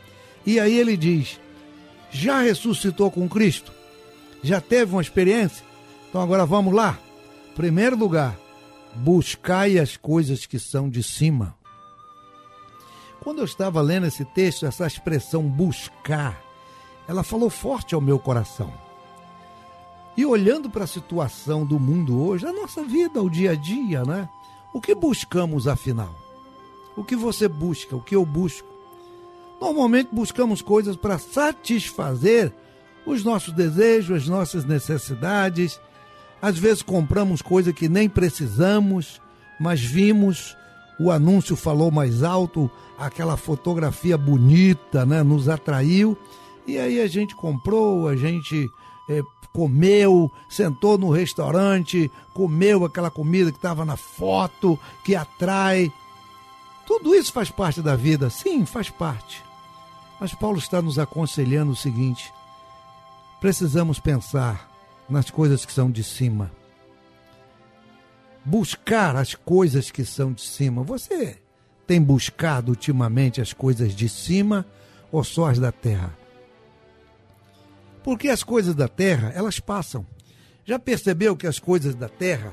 E 0.46 0.58
aí 0.58 0.76
ele 0.76 0.96
diz: 0.96 1.40
já 2.10 2.40
ressuscitou 2.40 3.10
com 3.10 3.28
Cristo? 3.28 3.72
Já 4.42 4.60
teve 4.60 4.92
uma 4.92 5.02
experiência? 5.02 5.64
Então 6.08 6.20
agora 6.20 6.44
vamos 6.44 6.74
lá. 6.74 6.98
Primeiro 7.54 7.96
lugar, 7.96 8.36
buscai 8.94 9.78
as 9.78 9.96
coisas 9.96 10.46
que 10.46 10.58
são 10.58 10.88
de 10.88 11.02
cima. 11.02 11.54
Quando 13.22 13.38
eu 13.38 13.44
estava 13.44 13.80
lendo 13.80 14.06
esse 14.06 14.24
texto, 14.24 14.66
essa 14.66 14.86
expressão 14.86 15.42
buscar, 15.42 16.42
ela 17.06 17.22
falou 17.22 17.48
forte 17.48 17.94
ao 17.94 18.00
meu 18.00 18.18
coração. 18.18 18.72
E 20.16 20.26
olhando 20.26 20.68
para 20.68 20.84
a 20.84 20.86
situação 20.86 21.64
do 21.64 21.80
mundo 21.80 22.20
hoje, 22.22 22.46
a 22.46 22.52
nossa 22.52 22.82
vida, 22.82 23.22
o 23.22 23.30
dia 23.30 23.52
a 23.52 23.54
dia, 23.54 24.04
né? 24.04 24.28
O 24.72 24.80
que 24.80 24.94
buscamos 24.94 25.66
afinal? 25.66 26.14
O 26.96 27.02
que 27.02 27.16
você 27.16 27.48
busca? 27.48 27.96
O 27.96 28.00
que 28.00 28.14
eu 28.14 28.24
busco? 28.24 28.68
Normalmente 29.60 30.10
buscamos 30.12 30.60
coisas 30.60 30.96
para 30.96 31.18
satisfazer 31.18 32.52
os 33.06 33.24
nossos 33.24 33.54
desejos, 33.54 34.22
as 34.22 34.28
nossas 34.28 34.64
necessidades. 34.64 35.80
Às 36.40 36.58
vezes 36.58 36.82
compramos 36.82 37.40
coisa 37.40 37.72
que 37.72 37.88
nem 37.88 38.08
precisamos, 38.08 39.20
mas 39.58 39.80
vimos, 39.80 40.56
o 40.98 41.10
anúncio 41.10 41.56
falou 41.56 41.90
mais 41.90 42.22
alto, 42.22 42.70
aquela 42.98 43.36
fotografia 43.36 44.18
bonita, 44.18 45.06
né, 45.06 45.22
nos 45.22 45.48
atraiu, 45.48 46.16
e 46.66 46.78
aí 46.78 47.00
a 47.00 47.06
gente 47.06 47.34
comprou, 47.34 48.08
a 48.08 48.16
gente 48.16 48.68
é, 49.08 49.22
comeu, 49.52 50.30
sentou 50.48 50.96
no 50.96 51.10
restaurante, 51.10 52.10
comeu 52.32 52.84
aquela 52.84 53.10
comida 53.10 53.50
que 53.52 53.58
estava 53.58 53.84
na 53.84 53.96
foto, 53.96 54.78
que 55.04 55.14
atrai. 55.14 55.92
Tudo 56.86 57.14
isso 57.14 57.32
faz 57.32 57.50
parte 57.50 57.82
da 57.82 57.94
vida, 57.94 58.30
sim, 58.30 58.64
faz 58.64 58.88
parte. 58.88 59.42
Mas 60.18 60.34
Paulo 60.34 60.58
está 60.58 60.80
nos 60.80 60.98
aconselhando 60.98 61.72
o 61.72 61.76
seguinte: 61.76 62.32
precisamos 63.40 63.98
pensar 63.98 64.70
nas 65.08 65.30
coisas 65.30 65.64
que 65.64 65.72
são 65.72 65.90
de 65.90 66.02
cima. 66.02 66.50
Buscar 68.44 69.14
as 69.14 69.34
coisas 69.34 69.90
que 69.90 70.04
são 70.04 70.32
de 70.32 70.42
cima. 70.42 70.82
Você 70.82 71.38
tem 71.86 72.00
buscado 72.00 72.70
ultimamente 72.70 73.40
as 73.40 73.52
coisas 73.52 73.94
de 73.94 74.08
cima 74.08 74.66
ou 75.12 75.22
só 75.22 75.50
as 75.50 75.58
da 75.58 75.70
terra? 75.70 76.21
Porque 78.02 78.28
as 78.28 78.42
coisas 78.42 78.74
da 78.74 78.88
terra, 78.88 79.32
elas 79.34 79.60
passam. 79.60 80.06
Já 80.64 80.78
percebeu 80.78 81.36
que 81.36 81.46
as 81.46 81.58
coisas 81.58 81.94
da 81.94 82.08
terra, 82.08 82.52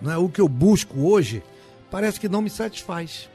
não 0.00 0.12
é, 0.12 0.16
o 0.16 0.28
que 0.28 0.40
eu 0.40 0.48
busco 0.48 1.00
hoje, 1.00 1.42
parece 1.90 2.18
que 2.18 2.28
não 2.28 2.42
me 2.42 2.50
satisfaz. 2.50 3.28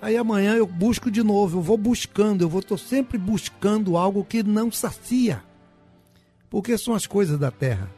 Aí 0.00 0.16
amanhã 0.16 0.54
eu 0.54 0.66
busco 0.66 1.10
de 1.10 1.22
novo, 1.22 1.58
eu 1.58 1.62
vou 1.62 1.76
buscando, 1.76 2.42
eu 2.42 2.48
vou 2.48 2.60
estou 2.60 2.78
sempre 2.78 3.18
buscando 3.18 3.96
algo 3.96 4.24
que 4.24 4.42
não 4.42 4.70
sacia. 4.70 5.42
Porque 6.50 6.76
são 6.76 6.94
as 6.94 7.06
coisas 7.06 7.38
da 7.38 7.50
terra. 7.50 7.90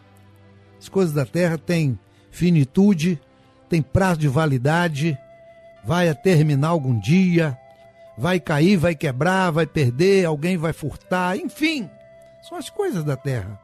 As 0.81 0.89
coisas 0.89 1.13
da 1.13 1.27
terra 1.27 1.59
têm 1.59 1.99
finitude, 2.31 3.21
têm 3.69 3.83
prazo 3.83 4.21
de 4.21 4.29
validade, 4.29 5.19
vai 5.85 6.15
terminar 6.15 6.69
algum 6.69 6.99
dia, 6.99 7.59
vai 8.17 8.39
cair, 8.39 8.77
vai 8.77 8.95
quebrar, 8.95 9.51
vai 9.51 9.67
perder, 9.67 10.25
alguém 10.25 10.57
vai 10.57 10.73
furtar, 10.73 11.37
enfim. 11.37 11.91
São 12.49 12.57
as 12.57 12.71
coisas 12.71 13.05
da 13.05 13.15
terra. 13.15 13.61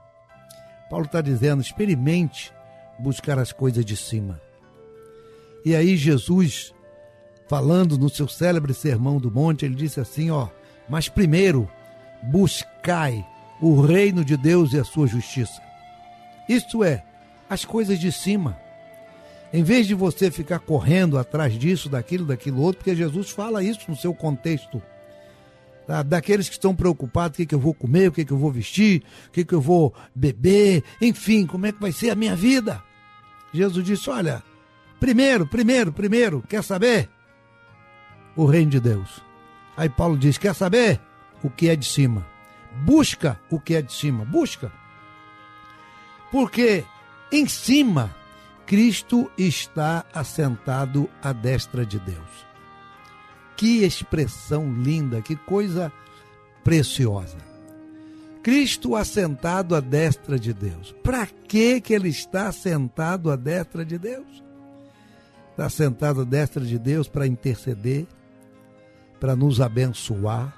Paulo 0.91 1.07
está 1.07 1.23
dizendo: 1.23 1.63
experimente 1.63 2.53
buscar 2.99 3.39
as 3.39 3.51
coisas 3.51 3.83
de 3.85 3.97
cima. 3.97 4.41
E 5.65 5.75
aí, 5.75 5.97
Jesus, 5.97 6.75
falando 7.49 7.97
no 7.97 8.11
seu 8.11 8.29
célebre 8.29 8.75
sermão 8.75 9.19
do 9.19 9.31
monte, 9.31 9.65
ele 9.65 9.75
disse 9.75 10.01
assim: 10.01 10.31
ó, 10.31 10.49
mas 10.87 11.09
primeiro 11.09 11.67
buscai 12.23 13.27
o 13.59 13.81
reino 13.81 14.23
de 14.23 14.37
Deus 14.37 14.75
e 14.75 14.79
a 14.79 14.85
sua 14.85 15.07
justiça. 15.07 15.63
Isto 16.47 16.85
é, 16.85 17.03
as 17.49 17.65
coisas 17.65 17.99
de 17.99 18.13
cima. 18.13 18.59
Em 19.51 19.63
vez 19.63 19.87
de 19.87 19.95
você 19.95 20.31
ficar 20.31 20.59
correndo 20.59 21.17
atrás 21.17 21.55
disso, 21.55 21.89
daquilo, 21.89 22.27
daquilo 22.27 22.61
outro, 22.61 22.79
porque 22.79 22.95
Jesus 22.95 23.31
fala 23.31 23.63
isso 23.63 23.81
no 23.89 23.97
seu 23.97 24.13
contexto 24.13 24.83
tá? 25.87 26.03
daqueles 26.03 26.49
que 26.49 26.55
estão 26.55 26.75
preocupados, 26.75 27.37
o 27.37 27.39
que, 27.39 27.47
que 27.47 27.55
eu 27.55 27.59
vou 27.59 27.75
comer, 27.75 28.09
o 28.09 28.13
que, 28.13 28.25
que 28.25 28.33
eu 28.33 28.39
vou 28.39 28.51
vestir, 28.51 29.03
o 29.29 29.31
que, 29.31 29.45
que 29.45 29.55
eu 29.55 29.61
vou 29.61 29.95
beber, 30.15 30.83
enfim, 31.01 31.47
como 31.47 31.67
é 31.67 31.73
que 31.73 31.81
vai 31.81 31.93
ser 31.93 32.11
a 32.11 32.15
minha 32.15 32.37
vida. 32.37 32.83
Jesus 33.53 33.85
disse: 33.85 34.11
Olha, 34.11 34.43
primeiro, 34.99 35.47
primeiro, 35.47 35.93
primeiro, 35.93 36.43
quer 36.49 36.63
saber? 36.63 37.09
O 38.37 38.47
reino 38.47 38.71
de 38.71 38.81
Deus. 38.81 39.23
Aí 39.77 39.89
Paulo 39.89 40.19
diz: 40.19 40.39
Quer 40.39 40.55
saber? 40.55 41.01
O 41.43 41.51
que 41.51 41.69
é 41.69 41.77
de 41.77 41.87
cima. 41.87 42.27
Busca 42.85 43.39
o 43.51 43.61
que 43.61 43.75
é 43.75 43.83
de 43.83 43.93
cima. 43.93 44.25
Busca. 44.25 44.73
Porque 46.33 46.85
em 47.31 47.47
cima, 47.47 48.15
Cristo 48.67 49.31
está 49.37 50.05
assentado 50.13 51.09
à 51.23 51.33
destra 51.33 51.85
de 51.85 51.99
Deus. 51.99 52.54
Que 53.57 53.85
expressão 53.85 54.73
linda, 54.73 55.23
que 55.23 55.37
coisa 55.37 55.93
preciosa. 56.63 57.39
Cristo 58.43 58.95
assentado 58.95 59.75
à 59.75 59.81
destra 59.81 60.39
de 60.39 60.53
Deus. 60.53 60.95
Para 61.03 61.27
que 61.27 61.81
que 61.81 61.95
ele 61.95 62.09
está 62.09 62.53
sentado 62.53 63.31
à 63.31 63.37
destra 63.37 63.85
de 63.85 63.99
Deus? 63.99 64.45
Está 65.51 65.71
sentado 65.71 66.23
à 66.23 66.25
destra 66.25 66.65
de 66.65 66.79
Deus 66.79 67.09
para 67.09 67.27
interceder, 67.27 68.07
para 69.19 69.37
nos 69.37 69.61
abençoar. 69.61 70.55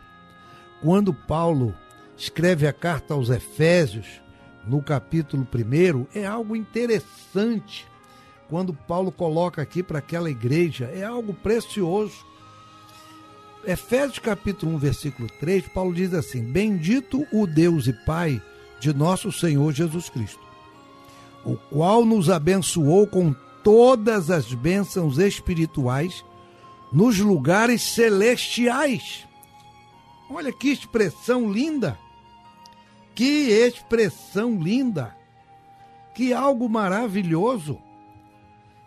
Quando 0.83 1.13
Paulo 1.13 1.75
escreve 2.17 2.67
a 2.67 2.73
carta 2.73 3.15
aos 3.15 3.31
Efésios, 3.31 4.21
no 4.67 4.83
capítulo 4.83 5.47
1, 5.47 6.19
é 6.19 6.27
algo 6.27 6.57
interessante. 6.57 7.87
Quando 8.49 8.73
Paulo 8.73 9.13
coloca 9.13 9.63
aqui 9.63 9.83
para 9.83 9.99
aquela 9.99 10.31
igreja, 10.31 10.87
é 10.87 11.05
algo 11.05 11.35
precioso. 11.35 12.25
Efésios 13.67 14.21
capítulo 14.21 14.77
1, 14.77 14.79
versículo 14.79 15.29
3, 15.41 15.67
Paulo 15.69 15.93
diz 15.93 16.15
assim: 16.15 16.41
Bendito 16.41 17.27
o 17.33 17.49
Deus 17.49 17.89
e 17.89 17.93
Pai 17.93 18.41
de 18.79 18.95
nosso 18.95 19.33
Senhor 19.33 19.73
Jesus 19.73 20.09
Cristo, 20.09 20.41
o 21.45 21.57
qual 21.57 22.05
nos 22.05 22.31
abençoou 22.31 23.09
com 23.09 23.35
todas 23.65 24.31
as 24.31 24.55
bênçãos 24.55 25.19
espirituais 25.19 26.25
nos 26.93 27.19
lugares 27.19 27.83
celestiais. 27.83 29.27
Olha 30.31 30.53
que 30.53 30.69
expressão 30.69 31.51
linda! 31.51 31.99
Que 33.17 33.51
expressão 33.51 34.63
linda! 34.63 35.17
Que 36.15 36.33
algo 36.33 36.69
maravilhoso! 36.69 37.81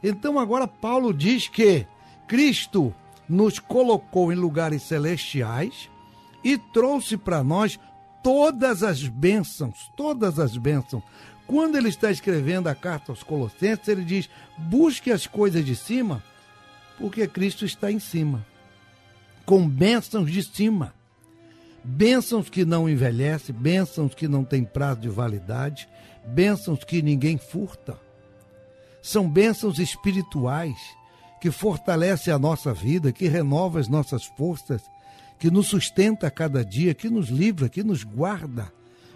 Então 0.02 0.40
agora 0.40 0.66
Paulo 0.66 1.14
diz 1.14 1.50
que 1.50 1.86
Cristo 2.26 2.96
nos 3.30 3.60
colocou 3.60 4.34
em 4.34 4.36
lugares 4.36 4.82
celestiais 4.82 5.90
e 6.44 6.58
trouxe 6.58 7.16
para 7.16 7.44
nós 7.44 7.80
todas 8.24 8.82
as 8.82 9.04
bênçãos, 9.04 9.92
todas 9.96 10.40
as 10.40 10.58
bênçãos. 10.58 11.04
Quando 11.46 11.78
ele 11.78 11.90
está 11.90 12.10
escrevendo 12.12 12.68
a 12.68 12.76
carta 12.76 13.12
aos 13.12 13.24
Colossenses, 13.24 13.88
ele 13.88 14.04
diz: 14.04 14.30
busque 14.58 15.12
as 15.12 15.28
coisas 15.28 15.64
de 15.64 15.76
cima, 15.76 16.24
porque 16.98 17.28
Cristo 17.28 17.66
está 17.66 17.92
em 17.92 18.00
cima, 18.00 18.46
com 19.46 19.68
bênçãos 19.68 20.32
de 20.32 20.44
cima. 20.44 20.94
Bênçãos 21.82 22.50
que 22.50 22.66
não 22.66 22.90
envelhecem, 22.90 23.56
bênçãos 23.56 24.14
que 24.14 24.28
não 24.28 24.44
têm 24.44 24.66
prazo 24.66 25.00
de 25.00 25.10
validade, 25.10 25.88
bênçãos 26.26 26.84
que 26.84 27.02
ninguém 27.02 27.38
furta. 27.38 27.98
São 29.02 29.30
bênçãos 29.30 29.80
espirituais 29.80 30.78
que 31.40 31.52
fortalecem 31.52 32.34
a 32.34 32.40
nossa 32.40 32.74
vida, 32.74 33.12
que 33.12 33.28
renova 33.28 33.80
as 33.80 33.88
nossas 33.88 34.26
forças, 34.26 34.82
que 35.40 35.50
nos 35.50 35.68
sustenta 35.68 36.28
a 36.28 36.32
cada 36.32 36.64
dia, 36.64 36.94
que 36.94 37.10
nos 37.10 37.30
livra, 37.30 37.70
que 37.70 37.84
nos 37.84 38.04
guarda. 38.04 38.72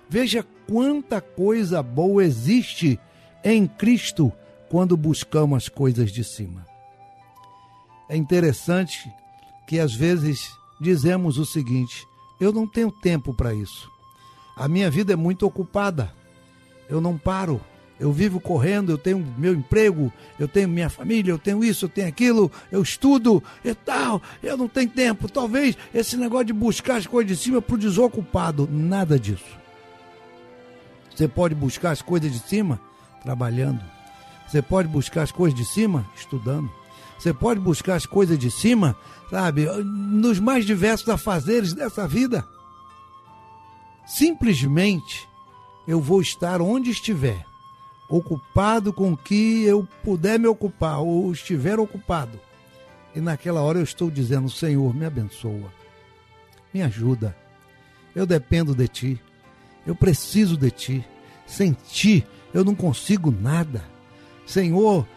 Veja 0.10 0.46
quanta 0.68 1.20
coisa 1.20 1.84
boa 1.84 2.24
existe 2.24 3.00
em 3.44 3.68
Cristo 3.68 4.32
quando 4.70 4.96
buscamos 4.96 5.58
as 5.58 5.70
coisas 5.70 6.12
de 6.12 6.24
cima. 6.24 6.66
É 8.10 8.16
interessante 8.16 9.12
que 9.68 9.80
às 9.80 9.94
vezes 9.94 10.52
dizemos 10.80 11.38
o 11.38 11.46
seguinte: 11.46 12.06
eu 12.40 12.52
não 12.52 12.68
tenho 12.68 12.92
tempo 12.92 13.34
para 13.34 13.54
isso. 13.54 13.92
A 14.56 14.68
minha 14.68 14.90
vida 14.90 15.14
é 15.14 15.16
muito 15.16 15.46
ocupada. 15.46 16.14
Eu 16.90 17.02
não 17.02 17.18
paro. 17.18 17.60
Eu 18.00 18.12
vivo 18.12 18.40
correndo, 18.40 18.92
eu 18.92 18.98
tenho 18.98 19.26
meu 19.38 19.54
emprego, 19.54 20.12
eu 20.40 20.48
tenho 20.48 20.68
minha 20.68 20.90
família, 20.90 21.32
eu 21.32 21.38
tenho 21.38 21.64
isso, 21.64 21.86
eu 21.86 21.90
tenho 21.90 22.08
aquilo, 22.08 22.52
eu 22.72 22.82
estudo 22.82 23.42
e 23.64 23.74
tal. 23.74 24.22
Eu 24.42 24.58
não 24.58 24.68
tenho 24.68 24.90
tempo. 24.90 25.30
Talvez 25.30 25.78
esse 25.94 26.18
negócio 26.18 26.46
de 26.46 26.54
buscar 26.54 26.98
as 26.98 27.08
coisas 27.08 27.38
de 27.38 27.44
cima 27.44 27.62
para 27.62 27.76
o 27.76 27.78
desocupado. 27.78 28.68
Nada 28.72 29.20
disso. 29.20 29.58
Você 31.16 31.28
pode 31.28 31.54
buscar 31.54 31.92
as 31.92 32.02
coisas 32.02 32.32
de 32.32 32.40
cima 32.40 32.80
trabalhando. 33.22 33.82
Você 34.48 34.62
pode 34.62 34.88
buscar 34.88 35.24
as 35.24 35.32
coisas 35.32 35.58
de 35.58 35.66
cima 35.66 36.06
estudando. 36.16 36.70
Você 37.18 37.34
pode 37.34 37.60
buscar 37.60 37.96
as 37.96 38.06
coisas 38.06 38.38
de 38.38 38.52
cima, 38.52 38.98
sabe, 39.30 39.66
nos 39.86 40.40
mais 40.40 40.66
diversos 40.66 41.08
afazeres 41.08 41.74
dessa 41.74 42.08
vida. 42.08 42.46
Simplesmente 44.06 45.26
eu 45.88 46.02
vou 46.02 46.22
estar 46.22 46.62
onde 46.62 46.90
estiver, 46.90 47.46
ocupado 48.10 48.92
com 48.94 49.14
o 49.14 49.18
que 49.18 49.64
eu 49.64 49.88
puder 50.04 50.40
me 50.40 50.48
ocupar 50.48 51.00
ou 51.00 51.32
estiver 51.32 51.80
ocupado. 51.80 52.40
E 53.16 53.22
naquela 53.22 53.62
hora 53.62 53.80
eu 53.80 53.84
estou 53.84 54.10
dizendo: 54.10 54.50
Senhor, 54.50 54.94
me 54.96 55.06
abençoa, 55.06 55.72
me 56.74 56.82
ajuda. 56.82 57.36
Eu 58.16 58.26
dependo 58.26 58.76
de 58.76 58.88
ti, 58.88 59.22
eu 59.86 59.96
preciso 59.96 60.58
de 60.58 60.70
ti. 60.72 61.06
Sem 61.46 61.74
ti 61.74 62.26
eu 62.54 62.64
não 62.64 62.76
consigo 62.76 63.32
nada. 63.32 63.84
Senhor, 64.46 65.08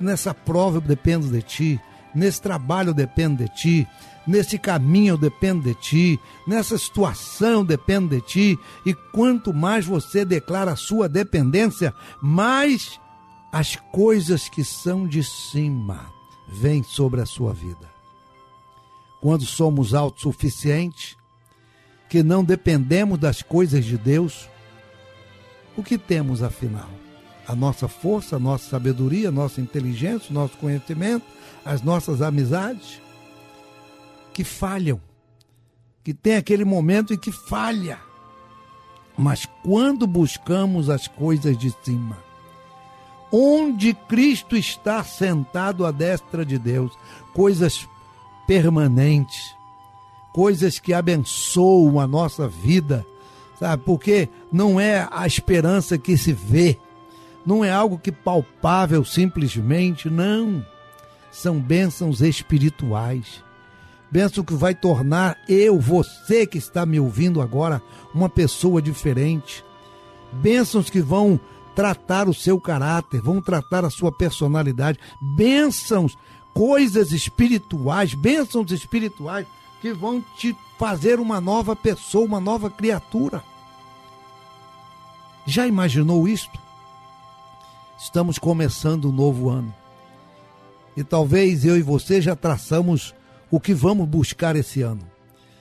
nessa 0.00 0.32
prova 0.32 0.78
eu 0.78 0.80
dependo 0.80 1.28
de 1.28 1.42
ti, 1.42 1.80
nesse 2.18 2.42
trabalho 2.42 2.90
eu 2.90 2.94
dependo 2.94 3.42
de 3.42 3.48
ti, 3.54 3.88
nesse 4.26 4.58
caminho 4.58 5.14
eu 5.14 5.18
dependo 5.18 5.62
de 5.62 5.74
ti, 5.74 6.20
nessa 6.46 6.76
situação 6.76 7.60
eu 7.60 7.64
dependo 7.64 8.14
de 8.14 8.20
ti, 8.20 8.58
e 8.84 8.92
quanto 8.92 9.54
mais 9.54 9.86
você 9.86 10.24
declara 10.24 10.72
a 10.72 10.76
sua 10.76 11.08
dependência, 11.08 11.94
mais 12.20 13.00
as 13.50 13.76
coisas 13.76 14.48
que 14.48 14.62
são 14.62 15.06
de 15.06 15.22
cima 15.24 16.12
vêm 16.48 16.82
sobre 16.82 17.20
a 17.20 17.26
sua 17.26 17.52
vida. 17.52 17.88
Quando 19.20 19.44
somos 19.44 19.94
autossuficientes, 19.94 21.16
que 22.08 22.22
não 22.22 22.42
dependemos 22.42 23.18
das 23.18 23.42
coisas 23.42 23.84
de 23.84 23.98
Deus, 23.98 24.48
o 25.76 25.82
que 25.82 25.98
temos 25.98 26.42
afinal? 26.42 26.88
A 27.46 27.54
nossa 27.54 27.88
força, 27.88 28.36
a 28.36 28.38
nossa 28.38 28.70
sabedoria, 28.70 29.28
a 29.28 29.32
nossa 29.32 29.60
inteligência, 29.60 30.30
o 30.30 30.34
nosso 30.34 30.56
conhecimento, 30.56 31.24
as 31.68 31.82
nossas 31.82 32.22
amizades? 32.22 33.00
que 34.38 34.44
falham, 34.44 35.00
que 36.04 36.14
tem 36.14 36.36
aquele 36.36 36.64
momento 36.64 37.12
em 37.12 37.18
que 37.18 37.32
falha. 37.32 37.98
Mas 39.16 39.48
quando 39.64 40.06
buscamos 40.06 40.88
as 40.88 41.08
coisas 41.08 41.58
de 41.58 41.74
cima, 41.82 42.16
onde 43.32 43.92
Cristo 43.92 44.56
está 44.56 45.02
sentado 45.02 45.84
à 45.84 45.90
destra 45.90 46.46
de 46.46 46.56
Deus, 46.56 46.92
coisas 47.34 47.88
permanentes, 48.46 49.52
coisas 50.32 50.78
que 50.78 50.94
abençoam 50.94 51.98
a 51.98 52.06
nossa 52.06 52.46
vida, 52.46 53.04
sabe? 53.58 53.82
Porque 53.84 54.28
não 54.52 54.78
é 54.78 55.08
a 55.10 55.26
esperança 55.26 55.98
que 55.98 56.16
se 56.16 56.32
vê, 56.32 56.78
não 57.44 57.64
é 57.64 57.72
algo 57.72 57.98
que 57.98 58.12
palpável 58.12 59.04
simplesmente, 59.04 60.08
não. 60.08 60.64
São 61.40 61.60
bênçãos 61.60 62.20
espirituais 62.20 63.42
Benção 64.10 64.42
que 64.42 64.54
vai 64.54 64.74
tornar 64.74 65.36
eu, 65.46 65.78
você 65.78 66.46
que 66.46 66.56
está 66.56 66.86
me 66.86 66.98
ouvindo 66.98 67.42
agora, 67.42 67.82
uma 68.14 68.28
pessoa 68.28 68.80
diferente. 68.80 69.62
Bênçãos 70.32 70.88
que 70.88 71.00
vão 71.00 71.38
tratar 71.74 72.26
o 72.26 72.34
seu 72.34 72.58
caráter, 72.58 73.20
vão 73.20 73.40
tratar 73.42 73.84
a 73.84 73.90
sua 73.90 74.10
personalidade. 74.10 74.98
Bênçãos, 75.20 76.16
coisas 76.54 77.12
espirituais, 77.12 78.14
bênçãos 78.14 78.72
espirituais 78.72 79.46
que 79.82 79.92
vão 79.92 80.24
te 80.38 80.56
fazer 80.78 81.20
uma 81.20 81.40
nova 81.40 81.76
pessoa, 81.76 82.24
uma 82.24 82.40
nova 82.40 82.70
criatura. 82.70 83.44
Já 85.44 85.66
imaginou 85.66 86.26
isto? 86.26 86.58
Estamos 87.98 88.38
começando 88.38 89.10
um 89.10 89.12
novo 89.12 89.50
ano. 89.50 89.74
E 90.98 91.04
talvez 91.04 91.64
eu 91.64 91.76
e 91.76 91.80
você 91.80 92.20
já 92.20 92.34
traçamos 92.34 93.14
o 93.52 93.60
que 93.60 93.72
vamos 93.72 94.08
buscar 94.08 94.56
esse 94.56 94.82
ano. 94.82 95.08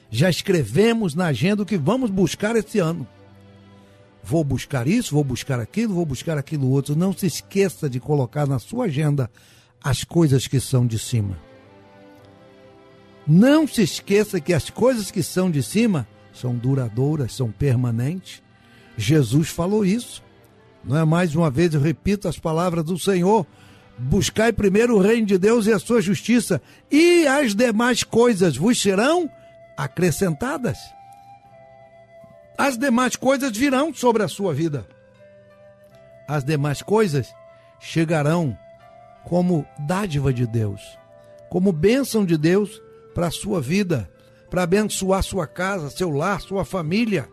Já 0.10 0.32
escrevemos 0.32 1.14
na 1.14 1.28
agenda 1.28 1.62
o 1.62 1.66
que 1.66 1.78
vamos 1.78 2.10
buscar 2.10 2.56
esse 2.56 2.80
ano. 2.80 3.08
Vou 4.24 4.44
buscar 4.44 4.88
isso, 4.88 5.14
vou 5.14 5.24
buscar 5.24 5.60
aquilo, 5.60 5.94
vou 5.94 6.08
buscar 6.08 6.40
aquilo 6.40 6.72
outro. 6.72 6.96
Não 6.96 7.14
se 7.14 7.28
esqueça 7.28 7.88
de 7.88 8.00
colocar 8.00 8.48
na 8.48 8.58
sua 8.58 8.86
agenda 8.86 9.30
as 9.80 10.04
coisas 10.04 10.48
que 10.48 10.60
são 10.60 10.88
de 10.88 10.98
cima. 10.98 11.38
Não 13.28 13.68
se 13.68 13.84
esqueça 13.84 14.42
que 14.42 14.56
as 14.56 14.72
coisas 14.72 15.12
que 15.12 15.22
são 15.22 15.52
de 15.52 15.62
cima 15.62 16.08
são 16.34 16.56
duradouras, 16.56 17.36
são 17.36 17.52
permanentes. 17.52 18.42
Jesus 18.98 19.50
falou 19.50 19.86
isso. 19.86 20.24
Não 20.84 20.98
é 20.98 21.06
mais 21.06 21.36
uma 21.36 21.52
vez, 21.52 21.76
eu 21.76 21.80
repito 21.80 22.28
as 22.28 22.40
palavras 22.40 22.84
do 22.86 22.98
Senhor. 22.98 23.46
Buscai 23.98 24.54
primeiro 24.54 24.96
o 24.96 25.02
reino 25.02 25.26
de 25.26 25.40
Deus 25.40 25.66
e 25.66 25.74
a 25.74 25.80
sua 25.80 26.02
justiça, 26.02 26.62
e 26.92 27.26
as 27.26 27.56
demais 27.56 28.04
coisas 28.04 28.56
vos 28.56 28.80
serão 28.80 29.30
acrescentadas. 29.76 30.78
As 32.56 32.78
demais 32.78 33.16
coisas 33.16 33.56
virão 33.58 33.92
sobre 33.94 34.22
a 34.22 34.28
sua 34.28 34.54
vida. 34.54 34.88
As 36.28 36.44
demais 36.44 36.82
coisas 36.82 37.34
chegarão 37.80 38.58
como 39.24 39.66
dádiva 39.80 40.32
de 40.32 40.46
Deus, 40.46 40.98
como 41.50 41.72
bênção 41.72 42.24
de 42.24 42.38
Deus 42.38 42.82
para 43.16 43.28
a 43.28 43.32
sua 43.32 43.60
vida, 43.60 44.10
para 44.50 44.64
abençoar 44.64 45.24
sua 45.24 45.48
casa, 45.48 45.90
seu 45.90 46.12
lar, 46.12 46.40
sua 46.42 46.64
família. 46.64 47.28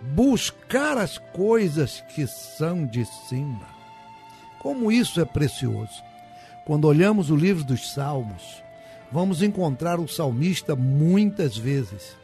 Buscar 0.00 0.98
as 0.98 1.16
coisas 1.16 2.02
que 2.14 2.26
são 2.26 2.84
de 2.84 3.04
cima 3.28 3.71
como 4.62 4.92
isso 4.92 5.20
é 5.20 5.24
precioso. 5.24 6.04
Quando 6.64 6.86
olhamos 6.86 7.30
o 7.30 7.36
livro 7.36 7.64
dos 7.64 7.92
Salmos, 7.92 8.62
vamos 9.10 9.42
encontrar 9.42 9.98
o 9.98 10.06
salmista 10.06 10.76
muitas 10.76 11.58
vezes 11.58 12.16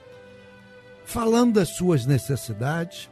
falando 1.04 1.54
das 1.54 1.70
suas 1.70 2.06
necessidades, 2.06 3.10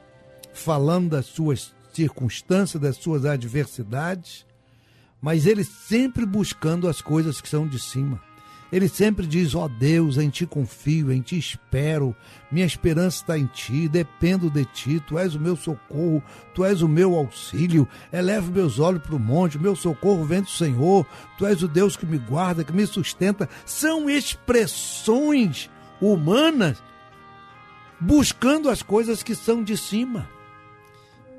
falando 0.52 1.10
das 1.10 1.26
suas 1.26 1.74
circunstâncias, 1.92 2.80
das 2.80 2.98
suas 2.98 3.24
adversidades, 3.24 4.46
mas 5.20 5.44
ele 5.44 5.64
sempre 5.64 6.24
buscando 6.24 6.86
as 6.86 7.00
coisas 7.00 7.40
que 7.40 7.48
são 7.48 7.66
de 7.66 7.80
cima. 7.80 8.22
Ele 8.72 8.88
sempre 8.88 9.26
diz: 9.26 9.54
Ó 9.54 9.64
oh 9.64 9.68
Deus, 9.68 10.18
em 10.18 10.28
ti 10.28 10.44
confio, 10.46 11.12
em 11.12 11.20
ti 11.20 11.38
espero, 11.38 12.14
minha 12.50 12.66
esperança 12.66 13.18
está 13.18 13.38
em 13.38 13.46
ti, 13.46 13.88
dependo 13.88 14.50
de 14.50 14.64
ti, 14.64 15.00
tu 15.00 15.18
és 15.18 15.34
o 15.34 15.40
meu 15.40 15.56
socorro, 15.56 16.22
tu 16.54 16.64
és 16.64 16.82
o 16.82 16.88
meu 16.88 17.14
auxílio. 17.14 17.88
Elevo 18.12 18.50
meus 18.50 18.78
olhos 18.78 19.02
para 19.02 19.14
o 19.14 19.20
monte, 19.20 19.58
meu 19.58 19.76
socorro 19.76 20.24
vem 20.24 20.42
do 20.42 20.50
Senhor, 20.50 21.06
tu 21.38 21.46
és 21.46 21.62
o 21.62 21.68
Deus 21.68 21.96
que 21.96 22.06
me 22.06 22.18
guarda, 22.18 22.64
que 22.64 22.72
me 22.72 22.86
sustenta. 22.86 23.48
São 23.64 24.10
expressões 24.10 25.70
humanas 26.00 26.82
buscando 28.00 28.68
as 28.68 28.82
coisas 28.82 29.22
que 29.22 29.34
são 29.34 29.64
de 29.64 29.76
cima 29.76 30.28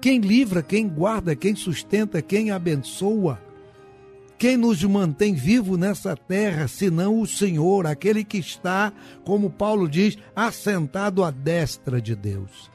Quem 0.02 0.20
livra, 0.20 0.64
quem 0.64 0.88
guarda, 0.88 1.36
quem 1.36 1.56
sustenta, 1.56 2.22
quem 2.22 2.52
abençoa. 2.52 3.47
Quem 4.38 4.56
nos 4.56 4.84
mantém 4.84 5.34
vivo 5.34 5.78
nessa 5.78 6.16
terra, 6.16 6.68
senão 6.68 7.20
o 7.20 7.26
Senhor, 7.26 7.88
aquele 7.88 8.24
que 8.24 8.38
está, 8.38 8.94
como 9.26 9.50
Paulo 9.50 9.90
diz, 9.90 10.16
assentado 10.36 11.24
à 11.24 11.32
destra 11.32 12.00
de 12.00 12.16
Deus, 12.16 12.70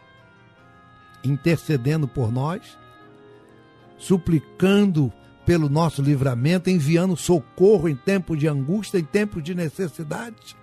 intercedendo 1.25 2.09
por 2.09 2.33
nós, 2.33 2.77
suplicando 3.97 5.13
pelo 5.47 5.69
nosso 5.69 6.03
livramento, 6.03 6.69
enviando 6.69 7.17
socorro 7.17 7.89
em 7.89 7.95
tempo 7.95 8.37
de 8.37 8.49
angústia, 8.49 8.99
em 8.99 9.05
tempo 9.05 9.41
de 9.41 9.55
necessidade. 9.55 10.57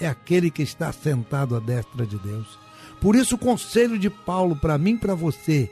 É 0.00 0.08
aquele 0.08 0.50
que 0.50 0.62
está 0.62 0.92
sentado 0.92 1.54
à 1.54 1.60
destra 1.60 2.04
de 2.04 2.18
Deus. 2.18 2.58
Por 3.00 3.14
isso, 3.14 3.36
o 3.36 3.38
conselho 3.38 3.96
de 3.96 4.10
Paulo 4.10 4.56
para 4.56 4.78
mim 4.78 4.94
e 4.94 4.98
para 4.98 5.14
você, 5.14 5.70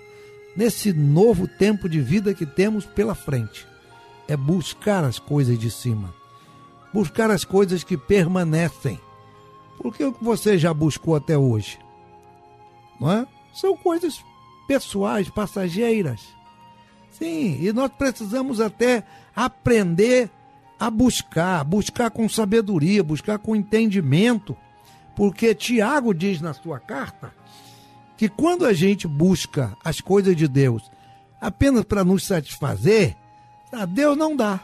nesse 0.57 0.93
novo 0.93 1.49
tempo 1.49 1.89
de 1.89 2.01
vida 2.01 2.33
que 2.33 2.47
temos 2.47 2.87
pela 2.87 3.17
frente, 3.17 3.67
é 4.29 4.37
buscar 4.37 5.05
as 5.05 5.19
coisas 5.19 5.59
de 5.59 5.71
cima. 5.71 6.15
Buscar 6.93 7.31
as 7.31 7.45
coisas 7.45 7.83
que 7.83 7.97
permanecem. 7.97 9.01
Porque 9.79 10.05
o 10.05 10.13
que 10.13 10.23
você 10.23 10.59
já 10.59 10.73
buscou 10.73 11.17
até 11.17 11.37
hoje? 11.37 11.79
Não 13.01 13.11
é? 13.11 13.27
São 13.53 13.77
coisas 13.77 14.23
pessoais, 14.67 15.29
passageiras. 15.29 16.21
Sim, 17.11 17.59
e 17.61 17.73
nós 17.73 17.91
precisamos 17.97 18.61
até 18.61 19.05
aprender 19.35 20.31
a 20.79 20.91
buscar, 20.91 21.63
buscar 21.65 22.11
com 22.11 22.29
sabedoria, 22.29 23.03
buscar 23.03 23.39
com 23.39 23.55
entendimento. 23.55 24.57
Porque 25.15 25.55
Tiago 25.55 26.15
diz 26.15 26.41
na 26.41 26.55
sua 26.55 26.81
carta 26.81 27.33
que 28.17 28.29
quando 28.29 28.65
a 28.65 28.73
gente 28.73 29.07
busca 29.07 29.77
as 29.85 30.01
coisas 30.01 30.35
de 30.35 30.49
Deus 30.49 30.91
apenas 31.41 31.85
para 31.85 32.05
nos 32.05 32.25
satisfazer, 32.25 33.17
ah, 33.73 33.87
Deus 33.87 34.17
não 34.17 34.37
dá. 34.37 34.61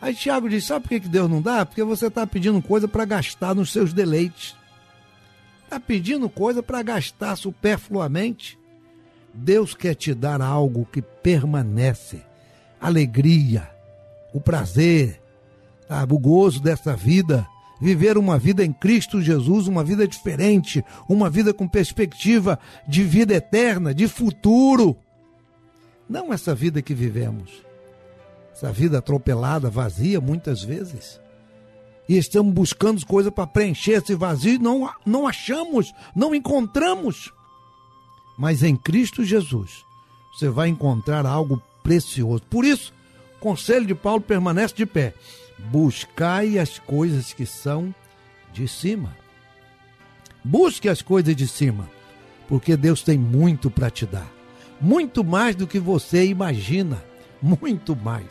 Aí 0.00 0.14
Tiago 0.14 0.48
diz: 0.48 0.66
sabe 0.66 0.86
por 0.86 1.00
que 1.00 1.08
Deus 1.08 1.30
não 1.30 1.40
dá? 1.40 1.64
Porque 1.64 1.82
você 1.82 2.08
está 2.08 2.26
pedindo 2.26 2.60
coisa 2.60 2.86
para 2.86 3.06
gastar 3.06 3.54
nos 3.54 3.72
seus 3.72 3.92
deleites. 3.92 4.54
Está 5.64 5.80
pedindo 5.80 6.28
coisa 6.28 6.62
para 6.62 6.82
gastar 6.82 7.36
superfluamente. 7.36 8.58
Deus 9.32 9.74
quer 9.74 9.94
te 9.94 10.12
dar 10.12 10.42
algo 10.42 10.86
que 10.92 11.00
permanece: 11.00 12.22
alegria, 12.78 13.70
o 14.34 14.40
prazer, 14.40 15.22
o 16.08 16.18
gozo 16.18 16.60
dessa 16.60 16.94
vida. 16.94 17.46
Viver 17.80 18.16
uma 18.16 18.38
vida 18.38 18.64
em 18.64 18.72
Cristo 18.72 19.20
Jesus, 19.20 19.66
uma 19.66 19.82
vida 19.82 20.06
diferente, 20.06 20.84
uma 21.08 21.28
vida 21.28 21.52
com 21.52 21.66
perspectiva 21.66 22.56
de 22.86 23.02
vida 23.02 23.34
eterna, 23.34 23.92
de 23.92 24.06
futuro. 24.06 24.96
Não 26.08 26.32
essa 26.32 26.54
vida 26.54 26.80
que 26.80 26.94
vivemos 26.94 27.71
essa 28.52 28.70
vida 28.72 28.98
atropelada, 28.98 29.70
vazia, 29.70 30.20
muitas 30.20 30.62
vezes. 30.62 31.20
E 32.08 32.16
estamos 32.16 32.52
buscando 32.52 33.04
coisas 33.06 33.32
para 33.32 33.46
preencher 33.46 33.92
esse 33.92 34.14
vazio 34.14 34.54
e 34.54 34.58
não, 34.58 34.90
não 35.06 35.26
achamos, 35.26 35.92
não 36.14 36.34
encontramos. 36.34 37.32
Mas 38.36 38.62
em 38.62 38.76
Cristo 38.76 39.24
Jesus, 39.24 39.84
você 40.32 40.48
vai 40.48 40.68
encontrar 40.68 41.24
algo 41.26 41.62
precioso. 41.82 42.42
Por 42.50 42.64
isso, 42.64 42.92
o 43.36 43.40
conselho 43.40 43.86
de 43.86 43.94
Paulo 43.94 44.20
permanece 44.20 44.74
de 44.74 44.86
pé. 44.86 45.14
Buscai 45.58 46.58
as 46.58 46.78
coisas 46.78 47.32
que 47.32 47.46
são 47.46 47.94
de 48.52 48.66
cima. 48.66 49.16
Busque 50.44 50.88
as 50.88 51.00
coisas 51.00 51.36
de 51.36 51.46
cima, 51.46 51.88
porque 52.48 52.76
Deus 52.76 53.02
tem 53.02 53.16
muito 53.16 53.70
para 53.70 53.90
te 53.90 54.04
dar. 54.04 54.28
Muito 54.80 55.22
mais 55.22 55.54
do 55.54 55.66
que 55.66 55.78
você 55.78 56.26
imagina. 56.26 57.02
Muito 57.42 57.96
mais. 57.96 58.28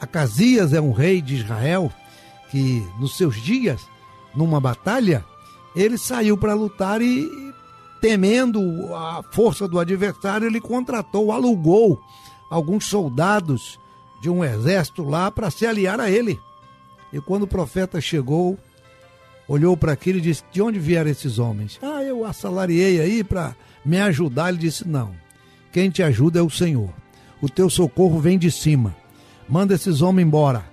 Acasias 0.00 0.72
é 0.72 0.80
um 0.80 0.92
rei 0.92 1.22
de 1.22 1.36
Israel 1.36 1.92
que, 2.50 2.84
nos 2.98 3.16
seus 3.16 3.40
dias, 3.40 3.80
numa 4.34 4.60
batalha, 4.60 5.24
ele 5.76 5.96
saiu 5.96 6.36
para 6.36 6.54
lutar 6.54 7.00
e, 7.00 7.28
temendo 8.00 8.60
a 8.94 9.22
força 9.30 9.68
do 9.68 9.78
adversário, 9.78 10.46
ele 10.46 10.60
contratou, 10.60 11.30
alugou 11.30 12.02
alguns 12.50 12.86
soldados 12.86 13.78
de 14.20 14.28
um 14.28 14.44
exército 14.44 15.02
lá 15.02 15.30
para 15.30 15.50
se 15.50 15.66
aliar 15.66 16.00
a 16.00 16.10
ele. 16.10 16.38
E 17.12 17.20
quando 17.20 17.44
o 17.44 17.48
profeta 17.48 18.00
chegou, 18.00 18.58
olhou 19.48 19.76
para 19.76 19.92
aquilo 19.92 20.18
e 20.18 20.22
disse: 20.22 20.42
De 20.50 20.60
onde 20.60 20.78
vieram 20.78 21.10
esses 21.10 21.38
homens? 21.38 21.78
Ah, 21.82 22.02
eu 22.02 22.24
assalariei 22.24 23.00
aí 23.00 23.22
para 23.22 23.54
me 23.84 24.00
ajudar. 24.00 24.48
Ele 24.48 24.58
disse: 24.58 24.86
Não, 24.86 25.14
quem 25.72 25.90
te 25.90 26.02
ajuda 26.02 26.38
é 26.38 26.42
o 26.42 26.50
Senhor. 26.50 27.01
O 27.42 27.48
teu 27.48 27.68
socorro 27.68 28.18
vem 28.18 28.38
de 28.38 28.50
cima 28.50 28.96
manda 29.52 29.74
esses 29.74 30.00
homens 30.00 30.26
embora. 30.26 30.64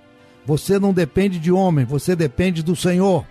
Você 0.46 0.78
não 0.78 0.94
depende 0.94 1.38
de 1.38 1.52
homem, 1.52 1.84
você 1.84 2.16
depende 2.16 2.62
do 2.62 2.74
Senhor. 2.74 3.26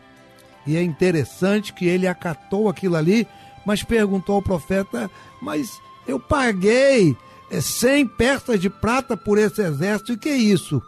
E 0.65 0.77
é 0.77 0.83
interessante 0.83 1.73
que 1.73 1.87
ele 1.87 2.07
acatou 2.07 2.69
aquilo 2.69 2.95
ali, 2.95 3.27
mas 3.65 3.83
perguntou 3.83 4.35
ao 4.35 4.43
profeta: 4.43 5.09
Mas 5.41 5.81
eu 6.07 6.19
paguei 6.19 7.17
100 7.51 8.07
peças 8.09 8.61
de 8.61 8.69
prata 8.69 9.17
por 9.17 9.39
esse 9.39 9.61
exército, 9.61 10.13
e 10.13 10.17
que 10.17 10.29
é 10.29 10.37
isso? 10.37 10.81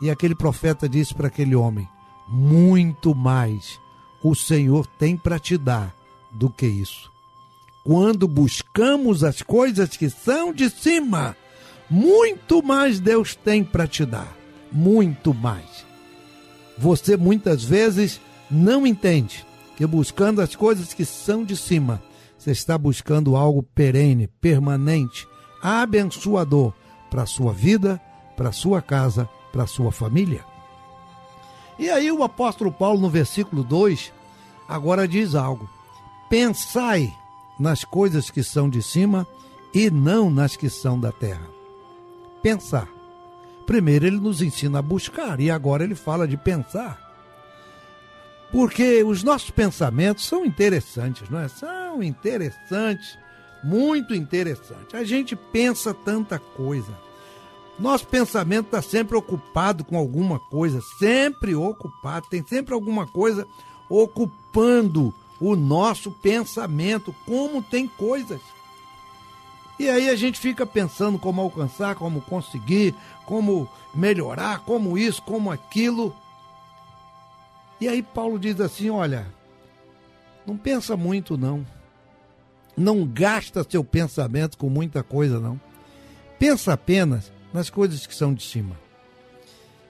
E 0.00 0.08
aquele 0.08 0.34
profeta 0.34 0.88
disse 0.88 1.12
para 1.12 1.26
aquele 1.26 1.56
homem: 1.56 1.88
Muito 2.28 3.14
mais 3.14 3.80
o 4.22 4.34
Senhor 4.34 4.86
tem 4.86 5.16
para 5.16 5.40
te 5.40 5.58
dar 5.58 5.92
do 6.30 6.48
que 6.48 6.66
isso. 6.66 7.10
Quando 7.82 8.28
buscamos 8.28 9.24
as 9.24 9.42
coisas 9.42 9.96
que 9.96 10.08
são 10.08 10.52
de 10.52 10.70
cima, 10.70 11.36
muito 11.94 12.60
mais 12.60 12.98
Deus 12.98 13.36
tem 13.36 13.62
para 13.62 13.86
te 13.86 14.04
dar. 14.04 14.36
Muito 14.72 15.32
mais. 15.32 15.86
Você 16.76 17.16
muitas 17.16 17.62
vezes 17.62 18.20
não 18.50 18.84
entende 18.84 19.46
que 19.76 19.86
buscando 19.86 20.42
as 20.42 20.56
coisas 20.56 20.92
que 20.92 21.04
são 21.04 21.44
de 21.44 21.56
cima, 21.56 22.02
você 22.36 22.50
está 22.50 22.76
buscando 22.76 23.36
algo 23.36 23.62
perene, 23.62 24.26
permanente, 24.26 25.24
abençoador 25.62 26.72
para 27.08 27.22
a 27.22 27.26
sua 27.26 27.52
vida, 27.52 28.00
para 28.36 28.48
a 28.48 28.52
sua 28.52 28.82
casa, 28.82 29.28
para 29.52 29.62
a 29.62 29.68
sua 29.68 29.92
família. 29.92 30.44
E 31.78 31.88
aí 31.90 32.10
o 32.10 32.24
apóstolo 32.24 32.72
Paulo 32.72 32.98
no 32.98 33.08
versículo 33.08 33.62
2 33.62 34.12
agora 34.66 35.06
diz 35.06 35.36
algo: 35.36 35.70
Pensai 36.28 37.14
nas 37.56 37.84
coisas 37.84 38.30
que 38.30 38.42
são 38.42 38.68
de 38.68 38.82
cima 38.82 39.24
e 39.72 39.92
não 39.92 40.28
nas 40.28 40.56
que 40.56 40.68
são 40.68 40.98
da 40.98 41.12
terra 41.12 41.53
pensar. 42.44 42.86
Primeiro 43.64 44.06
ele 44.06 44.20
nos 44.20 44.42
ensina 44.42 44.80
a 44.80 44.82
buscar 44.82 45.40
e 45.40 45.50
agora 45.50 45.82
ele 45.82 45.94
fala 45.94 46.28
de 46.28 46.36
pensar. 46.36 47.00
Porque 48.52 49.02
os 49.02 49.22
nossos 49.22 49.48
pensamentos 49.48 50.26
são 50.26 50.44
interessantes, 50.44 51.30
não 51.30 51.40
é? 51.40 51.48
São 51.48 52.02
interessantes, 52.02 53.18
muito 53.64 54.14
interessantes. 54.14 54.94
A 54.94 55.02
gente 55.04 55.34
pensa 55.34 55.94
tanta 55.94 56.38
coisa. 56.38 56.92
Nosso 57.78 58.06
pensamento 58.06 58.66
está 58.66 58.82
sempre 58.82 59.16
ocupado 59.16 59.82
com 59.82 59.96
alguma 59.96 60.38
coisa, 60.38 60.82
sempre 60.98 61.54
ocupado, 61.54 62.28
tem 62.28 62.44
sempre 62.46 62.74
alguma 62.74 63.06
coisa 63.06 63.48
ocupando 63.88 65.14
o 65.40 65.56
nosso 65.56 66.10
pensamento, 66.10 67.14
como 67.26 67.62
tem 67.62 67.88
coisas. 67.88 68.40
E 69.78 69.88
aí 69.88 70.08
a 70.08 70.14
gente 70.14 70.38
fica 70.38 70.64
pensando 70.64 71.18
como 71.18 71.40
alcançar, 71.40 71.96
como 71.96 72.20
conseguir, 72.20 72.94
como 73.26 73.68
melhorar, 73.94 74.60
como 74.60 74.96
isso, 74.96 75.20
como 75.22 75.50
aquilo. 75.50 76.14
E 77.80 77.88
aí 77.88 78.02
Paulo 78.02 78.38
diz 78.38 78.60
assim: 78.60 78.90
olha, 78.90 79.26
não 80.46 80.56
pensa 80.56 80.96
muito 80.96 81.36
não. 81.36 81.66
Não 82.76 83.06
gasta 83.06 83.66
seu 83.68 83.84
pensamento 83.84 84.58
com 84.58 84.68
muita 84.68 85.02
coisa 85.02 85.38
não. 85.38 85.60
Pensa 86.38 86.72
apenas 86.72 87.32
nas 87.52 87.70
coisas 87.70 88.06
que 88.06 88.14
são 88.14 88.34
de 88.34 88.42
cima. 88.42 88.76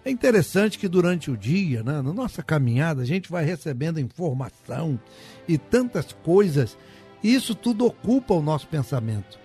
É 0.05 0.11
interessante 0.11 0.79
que 0.79 0.87
durante 0.87 1.31
o 1.31 1.37
dia, 1.37 1.83
né, 1.83 2.03
na 2.03 2.13
nossa 2.13 2.43
caminhada, 2.43 3.01
a 3.01 3.07
gente 3.07 3.31
vai 3.31 3.43
recebendo 3.43 3.99
informação 3.99 5.01
e 5.49 5.57
tantas 5.57 6.13
coisas, 6.13 6.77
e 7.23 7.35
isso 7.35 7.55
tudo 7.55 7.87
ocupa 7.87 8.35
o 8.35 8.43
nosso 8.43 8.67
pensamento. 8.69 9.44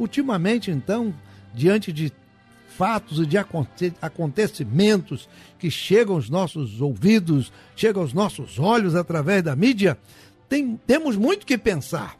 Ultimamente, 0.00 0.70
então, 0.70 1.14
diante 1.52 1.92
de 1.92 2.10
fatos 2.70 3.18
e 3.18 3.26
de 3.26 3.36
acontecimentos 4.00 5.28
que 5.58 5.70
chegam 5.70 6.14
aos 6.14 6.30
nossos 6.30 6.80
ouvidos, 6.80 7.52
chegam 7.76 8.00
aos 8.00 8.14
nossos 8.14 8.58
olhos 8.58 8.94
através 8.94 9.42
da 9.42 9.54
mídia, 9.54 9.98
tem, 10.48 10.80
temos 10.86 11.16
muito 11.16 11.44
que 11.44 11.58
pensar. 11.58 12.16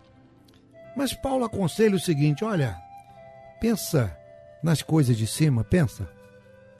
Mas 0.94 1.14
Paulo 1.14 1.46
aconselha 1.46 1.96
o 1.96 1.98
seguinte: 1.98 2.44
olha, 2.44 2.76
pensa 3.62 4.14
nas 4.62 4.82
coisas 4.82 5.16
de 5.16 5.26
cima, 5.26 5.64
pensa, 5.64 6.06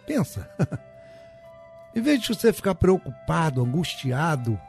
pensa. 0.06 0.50
em 1.96 2.02
vez 2.02 2.20
de 2.20 2.28
você 2.28 2.52
ficar 2.52 2.74
preocupado, 2.74 3.62
angustiado, 3.62 4.60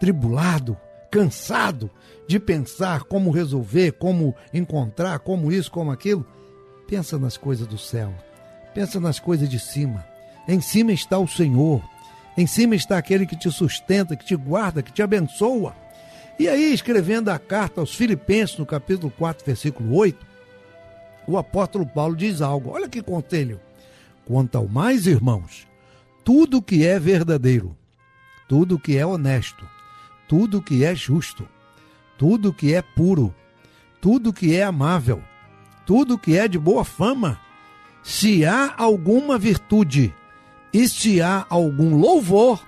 tribulado, 0.00 0.76
cansado 1.10 1.90
de 2.26 2.38
pensar 2.38 3.04
como 3.04 3.30
resolver, 3.30 3.92
como 3.92 4.34
encontrar, 4.54 5.18
como 5.18 5.50
isso, 5.50 5.70
como 5.70 5.90
aquilo, 5.90 6.24
pensa 6.86 7.18
nas 7.18 7.36
coisas 7.36 7.66
do 7.66 7.76
céu. 7.76 8.14
Pensa 8.74 9.00
nas 9.00 9.18
coisas 9.18 9.48
de 9.48 9.58
cima. 9.58 10.06
Em 10.46 10.60
cima 10.60 10.92
está 10.92 11.18
o 11.18 11.26
Senhor. 11.26 11.82
Em 12.36 12.46
cima 12.46 12.74
está 12.76 12.96
aquele 12.96 13.26
que 13.26 13.36
te 13.36 13.50
sustenta, 13.50 14.16
que 14.16 14.24
te 14.24 14.36
guarda, 14.36 14.82
que 14.82 14.92
te 14.92 15.02
abençoa. 15.02 15.74
E 16.38 16.48
aí, 16.48 16.72
escrevendo 16.72 17.28
a 17.28 17.38
carta 17.38 17.80
aos 17.80 17.94
Filipenses, 17.94 18.56
no 18.56 18.64
capítulo 18.64 19.12
4, 19.18 19.44
versículo 19.44 19.94
8, 19.94 20.26
o 21.26 21.36
apóstolo 21.36 21.84
Paulo 21.84 22.16
diz 22.16 22.40
algo. 22.40 22.70
Olha 22.70 22.88
que 22.88 23.02
conselho. 23.02 23.60
Quanto 24.24 24.56
ao 24.56 24.66
mais, 24.66 25.06
irmãos, 25.06 25.66
tudo 26.24 26.62
que 26.62 26.86
é 26.86 26.98
verdadeiro, 26.98 27.76
tudo 28.48 28.78
que 28.78 28.96
é 28.96 29.04
honesto, 29.04 29.68
tudo 30.30 30.62
que 30.62 30.84
é 30.84 30.94
justo, 30.94 31.48
tudo 32.16 32.52
que 32.52 32.72
é 32.72 32.80
puro, 32.80 33.34
tudo 34.00 34.32
que 34.32 34.54
é 34.54 34.62
amável, 34.62 35.20
tudo 35.84 36.16
que 36.16 36.38
é 36.38 36.46
de 36.46 36.56
boa 36.56 36.84
fama, 36.84 37.40
se 38.00 38.44
há 38.44 38.72
alguma 38.78 39.36
virtude 39.36 40.14
e 40.72 40.88
se 40.88 41.20
há 41.20 41.44
algum 41.50 41.96
louvor, 41.96 42.64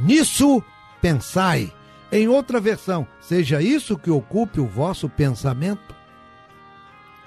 nisso 0.00 0.62
pensai. 1.00 1.72
Em 2.12 2.28
outra 2.28 2.60
versão, 2.60 3.08
seja 3.22 3.62
isso 3.62 3.96
que 3.96 4.10
ocupe 4.10 4.60
o 4.60 4.66
vosso 4.66 5.08
pensamento. 5.08 5.96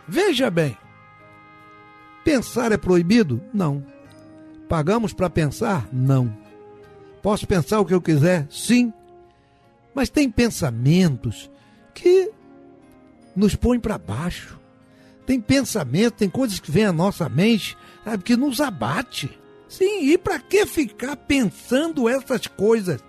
Veja 0.07 0.51
bem, 0.51 0.77
pensar 2.23 2.71
é 2.71 2.77
proibido? 2.77 3.41
Não. 3.51 3.83
Pagamos 4.69 5.11
para 5.11 5.27
pensar? 5.27 5.89
Não. 5.91 6.37
Posso 7.23 7.47
pensar 7.47 7.79
o 7.79 7.85
que 7.85 7.95
eu 7.95 8.01
quiser? 8.01 8.45
Sim. 8.51 8.93
Mas 9.95 10.09
tem 10.09 10.29
pensamentos 10.29 11.49
que 11.93 12.29
nos 13.33 13.55
põem 13.55 13.79
para 13.79 13.97
baixo. 13.97 14.59
Tem 15.25 15.39
pensamento, 15.39 16.15
tem 16.15 16.29
coisas 16.29 16.59
que 16.59 16.69
vêm 16.69 16.85
à 16.85 16.91
nossa 16.91 17.27
mente, 17.29 17.77
sabe, 18.03 18.23
que 18.23 18.35
nos 18.35 18.59
abate. 18.59 19.39
Sim, 19.67 20.09
e 20.09 20.17
para 20.17 20.37
que 20.37 20.65
ficar 20.65 21.15
pensando 21.15 22.07
essas 22.07 22.45
coisas? 22.45 23.01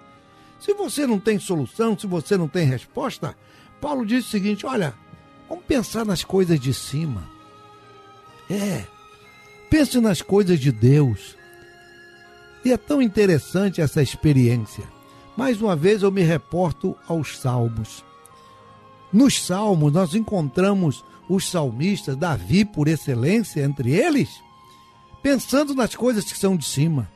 Se 0.58 0.72
você 0.72 1.06
não 1.06 1.18
tem 1.18 1.38
solução, 1.38 1.98
se 1.98 2.06
você 2.06 2.36
não 2.36 2.48
tem 2.48 2.66
resposta, 2.66 3.36
Paulo 3.80 4.06
diz 4.06 4.26
o 4.26 4.30
seguinte: 4.30 4.64
olha, 4.64 4.94
vamos 5.48 5.64
pensar 5.64 6.06
nas 6.06 6.24
coisas 6.24 6.58
de 6.58 6.72
cima. 6.72 7.28
É, 8.48 8.84
pense 9.68 10.00
nas 10.00 10.22
coisas 10.22 10.58
de 10.58 10.72
Deus. 10.72 11.36
E 12.64 12.72
é 12.72 12.76
tão 12.76 13.02
interessante 13.02 13.80
essa 13.80 14.02
experiência. 14.02 14.95
Mais 15.36 15.60
uma 15.60 15.76
vez 15.76 16.02
eu 16.02 16.10
me 16.10 16.22
reporto 16.22 16.96
aos 17.06 17.38
Salmos. 17.38 18.02
Nos 19.12 19.44
Salmos 19.44 19.92
nós 19.92 20.14
encontramos 20.14 21.04
os 21.28 21.48
salmistas, 21.48 22.16
Davi 22.16 22.64
por 22.64 22.88
excelência 22.88 23.62
entre 23.62 23.92
eles, 23.92 24.42
pensando 25.22 25.74
nas 25.74 25.94
coisas 25.94 26.24
que 26.24 26.38
são 26.38 26.56
de 26.56 26.64
cima. 26.64 27.08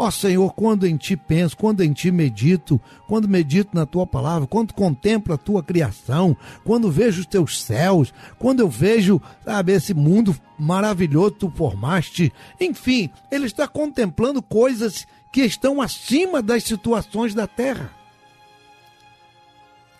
Ó 0.00 0.06
oh, 0.06 0.10
Senhor, 0.12 0.54
quando 0.54 0.86
em 0.86 0.96
ti 0.96 1.16
penso, 1.16 1.56
quando 1.56 1.82
em 1.82 1.92
ti 1.92 2.12
medito, 2.12 2.80
quando 3.08 3.28
medito 3.28 3.70
na 3.74 3.84
tua 3.84 4.06
palavra, 4.06 4.46
quando 4.46 4.72
contemplo 4.72 5.34
a 5.34 5.36
tua 5.36 5.60
criação, 5.60 6.36
quando 6.64 6.88
vejo 6.88 7.20
os 7.20 7.26
teus 7.26 7.60
céus, 7.60 8.14
quando 8.38 8.60
eu 8.60 8.68
vejo, 8.68 9.20
sabe, 9.44 9.72
esse 9.72 9.92
mundo 9.92 10.36
maravilhoso 10.56 11.32
que 11.32 11.40
tu 11.40 11.50
formaste, 11.50 12.32
enfim, 12.60 13.10
ele 13.28 13.46
está 13.46 13.66
contemplando 13.66 14.40
coisas 14.40 15.04
que 15.30 15.42
estão 15.42 15.80
acima 15.80 16.42
das 16.42 16.64
situações 16.64 17.34
da 17.34 17.46
terra. 17.46 17.92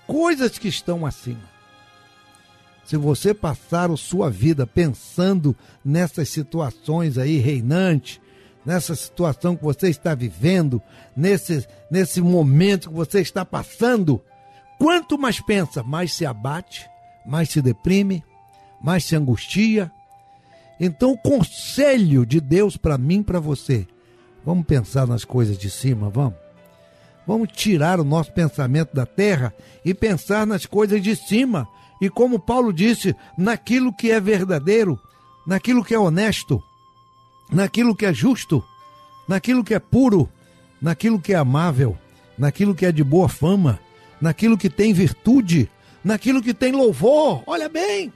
Coisas 0.06 0.58
que 0.58 0.68
estão 0.68 1.04
acima. 1.04 1.58
Se 2.84 2.96
você 2.96 3.34
passar 3.34 3.90
a 3.90 3.96
sua 3.96 4.30
vida 4.30 4.66
pensando 4.66 5.54
nessas 5.84 6.30
situações 6.30 7.18
aí 7.18 7.36
reinantes, 7.36 8.18
nessa 8.64 8.94
situação 8.94 9.54
que 9.54 9.62
você 9.62 9.90
está 9.90 10.14
vivendo, 10.14 10.80
nesse, 11.14 11.66
nesse 11.90 12.22
momento 12.22 12.88
que 12.88 12.94
você 12.94 13.20
está 13.20 13.44
passando, 13.44 14.22
quanto 14.78 15.18
mais 15.18 15.40
pensa, 15.40 15.82
mais 15.82 16.14
se 16.14 16.24
abate, 16.24 16.88
mais 17.26 17.50
se 17.50 17.60
deprime, 17.60 18.24
mais 18.82 19.04
se 19.04 19.14
angustia. 19.14 19.92
Então, 20.80 21.12
o 21.12 21.18
conselho 21.18 22.24
de 22.24 22.40
Deus 22.40 22.78
para 22.78 22.96
mim, 22.96 23.22
para 23.22 23.40
você, 23.40 23.86
vamos 24.44 24.66
pensar 24.66 25.06
nas 25.06 25.24
coisas 25.24 25.56
de 25.58 25.70
cima, 25.70 26.08
vamos. 26.08 26.34
Vamos 27.26 27.50
tirar 27.52 28.00
o 28.00 28.04
nosso 28.04 28.32
pensamento 28.32 28.94
da 28.94 29.04
terra 29.04 29.54
e 29.84 29.92
pensar 29.92 30.46
nas 30.46 30.64
coisas 30.64 31.02
de 31.02 31.14
cima. 31.14 31.68
E 32.00 32.08
como 32.08 32.38
Paulo 32.38 32.72
disse, 32.72 33.14
naquilo 33.36 33.92
que 33.92 34.10
é 34.10 34.18
verdadeiro, 34.18 34.98
naquilo 35.46 35.84
que 35.84 35.94
é 35.94 35.98
honesto, 35.98 36.62
naquilo 37.50 37.94
que 37.94 38.06
é 38.06 38.14
justo, 38.14 38.64
naquilo 39.28 39.62
que 39.62 39.74
é 39.74 39.78
puro, 39.78 40.28
naquilo 40.80 41.20
que 41.20 41.34
é 41.34 41.36
amável, 41.36 41.98
naquilo 42.38 42.74
que 42.74 42.86
é 42.86 42.92
de 42.92 43.04
boa 43.04 43.28
fama, 43.28 43.78
naquilo 44.20 44.56
que 44.56 44.70
tem 44.70 44.92
virtude, 44.92 45.68
naquilo 46.02 46.42
que 46.42 46.54
tem 46.54 46.72
louvor. 46.72 47.42
Olha 47.46 47.68
bem. 47.68 48.12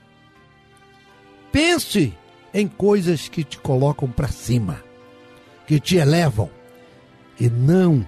Pense 1.51 2.13
em 2.53 2.67
coisas 2.67 3.27
que 3.27 3.43
te 3.43 3.59
colocam 3.59 4.09
para 4.09 4.27
cima, 4.27 4.83
que 5.67 5.79
te 5.79 5.97
elevam, 5.97 6.49
e 7.39 7.49
não 7.49 8.05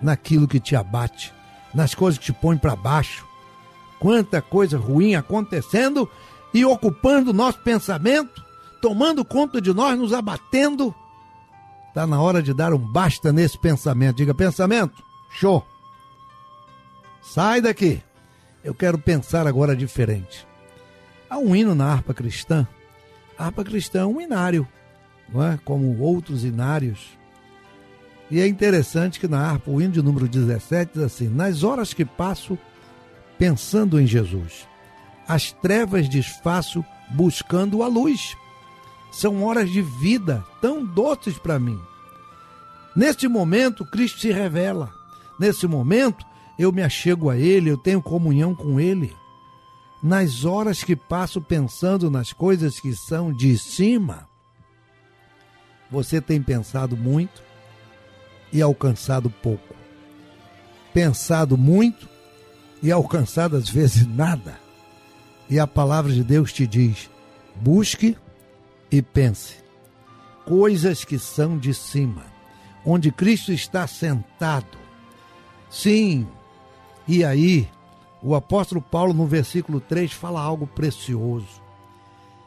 naquilo 0.00 0.48
que 0.48 0.60
te 0.60 0.76
abate, 0.76 1.32
nas 1.74 1.94
coisas 1.94 2.18
que 2.18 2.26
te 2.26 2.32
põem 2.32 2.58
para 2.58 2.76
baixo. 2.76 3.26
Quanta 3.98 4.42
coisa 4.42 4.78
ruim 4.78 5.14
acontecendo 5.14 6.08
e 6.52 6.64
ocupando 6.64 7.32
nosso 7.32 7.58
pensamento, 7.60 8.44
tomando 8.80 9.24
conta 9.24 9.60
de 9.60 9.72
nós, 9.72 9.98
nos 9.98 10.12
abatendo. 10.12 10.94
Está 11.88 12.06
na 12.06 12.20
hora 12.20 12.42
de 12.42 12.52
dar 12.52 12.74
um 12.74 12.78
basta 12.78 13.32
nesse 13.32 13.58
pensamento. 13.58 14.16
Diga, 14.16 14.34
pensamento, 14.34 15.02
show. 15.30 15.66
Sai 17.22 17.60
daqui. 17.60 18.02
Eu 18.62 18.74
quero 18.74 18.98
pensar 18.98 19.46
agora 19.46 19.74
diferente. 19.74 20.46
Há 21.28 21.38
um 21.38 21.56
hino 21.56 21.74
na 21.74 21.90
harpa 21.90 22.12
cristã. 22.12 22.66
A 23.38 23.46
harpa 23.46 23.64
cristã 23.64 24.00
é 24.00 24.06
um 24.06 24.20
inário, 24.20 24.66
não 24.66 24.75
é? 25.34 25.58
Como 25.64 25.98
outros 25.98 26.44
inários 26.44 27.16
e 28.30 28.40
é 28.40 28.46
interessante 28.46 29.20
que 29.20 29.28
na 29.28 29.40
harpa, 29.40 29.70
o 29.70 29.80
de 29.80 30.02
número 30.02 30.26
17 30.26 30.92
diz 30.94 31.02
assim: 31.02 31.28
Nas 31.28 31.62
horas 31.62 31.94
que 31.94 32.04
passo 32.04 32.58
pensando 33.38 34.00
em 34.00 34.06
Jesus, 34.06 34.66
as 35.28 35.52
trevas 35.52 36.08
desfaço 36.08 36.84
buscando 37.10 37.82
a 37.82 37.86
luz. 37.86 38.36
São 39.12 39.44
horas 39.44 39.70
de 39.70 39.80
vida 39.80 40.44
tão 40.60 40.84
doces 40.84 41.38
para 41.38 41.58
mim. 41.58 41.80
Neste 42.94 43.28
momento, 43.28 43.84
Cristo 43.84 44.20
se 44.20 44.32
revela. 44.32 44.90
Nesse 45.38 45.66
momento, 45.66 46.26
eu 46.58 46.72
me 46.72 46.82
achego 46.82 47.30
a 47.30 47.36
Ele, 47.36 47.70
eu 47.70 47.78
tenho 47.78 48.02
comunhão 48.02 48.54
com 48.54 48.80
Ele. 48.80 49.14
Nas 50.02 50.44
horas 50.44 50.82
que 50.82 50.96
passo 50.96 51.40
pensando 51.40 52.10
nas 52.10 52.32
coisas 52.32 52.80
que 52.80 52.94
são 52.94 53.32
de 53.32 53.56
cima, 53.56 54.28
você 55.90 56.20
tem 56.20 56.42
pensado 56.42 56.96
muito? 56.96 57.46
e 58.52 58.62
alcançado 58.62 59.28
pouco. 59.28 59.74
Pensado 60.92 61.56
muito 61.56 62.08
e 62.82 62.90
alcançado 62.90 63.56
às 63.56 63.68
vezes 63.68 64.06
nada. 64.06 64.58
E 65.48 65.58
a 65.58 65.66
palavra 65.66 66.12
de 66.12 66.24
Deus 66.24 66.52
te 66.52 66.66
diz: 66.66 67.10
busque 67.54 68.16
e 68.90 69.02
pense. 69.02 69.56
Coisas 70.44 71.04
que 71.04 71.18
são 71.18 71.58
de 71.58 71.74
cima, 71.74 72.24
onde 72.84 73.10
Cristo 73.10 73.52
está 73.52 73.86
sentado. 73.86 74.78
Sim, 75.68 76.26
e 77.06 77.24
aí, 77.24 77.68
o 78.22 78.34
apóstolo 78.34 78.80
Paulo, 78.80 79.12
no 79.12 79.26
versículo 79.26 79.80
3, 79.80 80.12
fala 80.12 80.40
algo 80.40 80.66
precioso. 80.66 81.65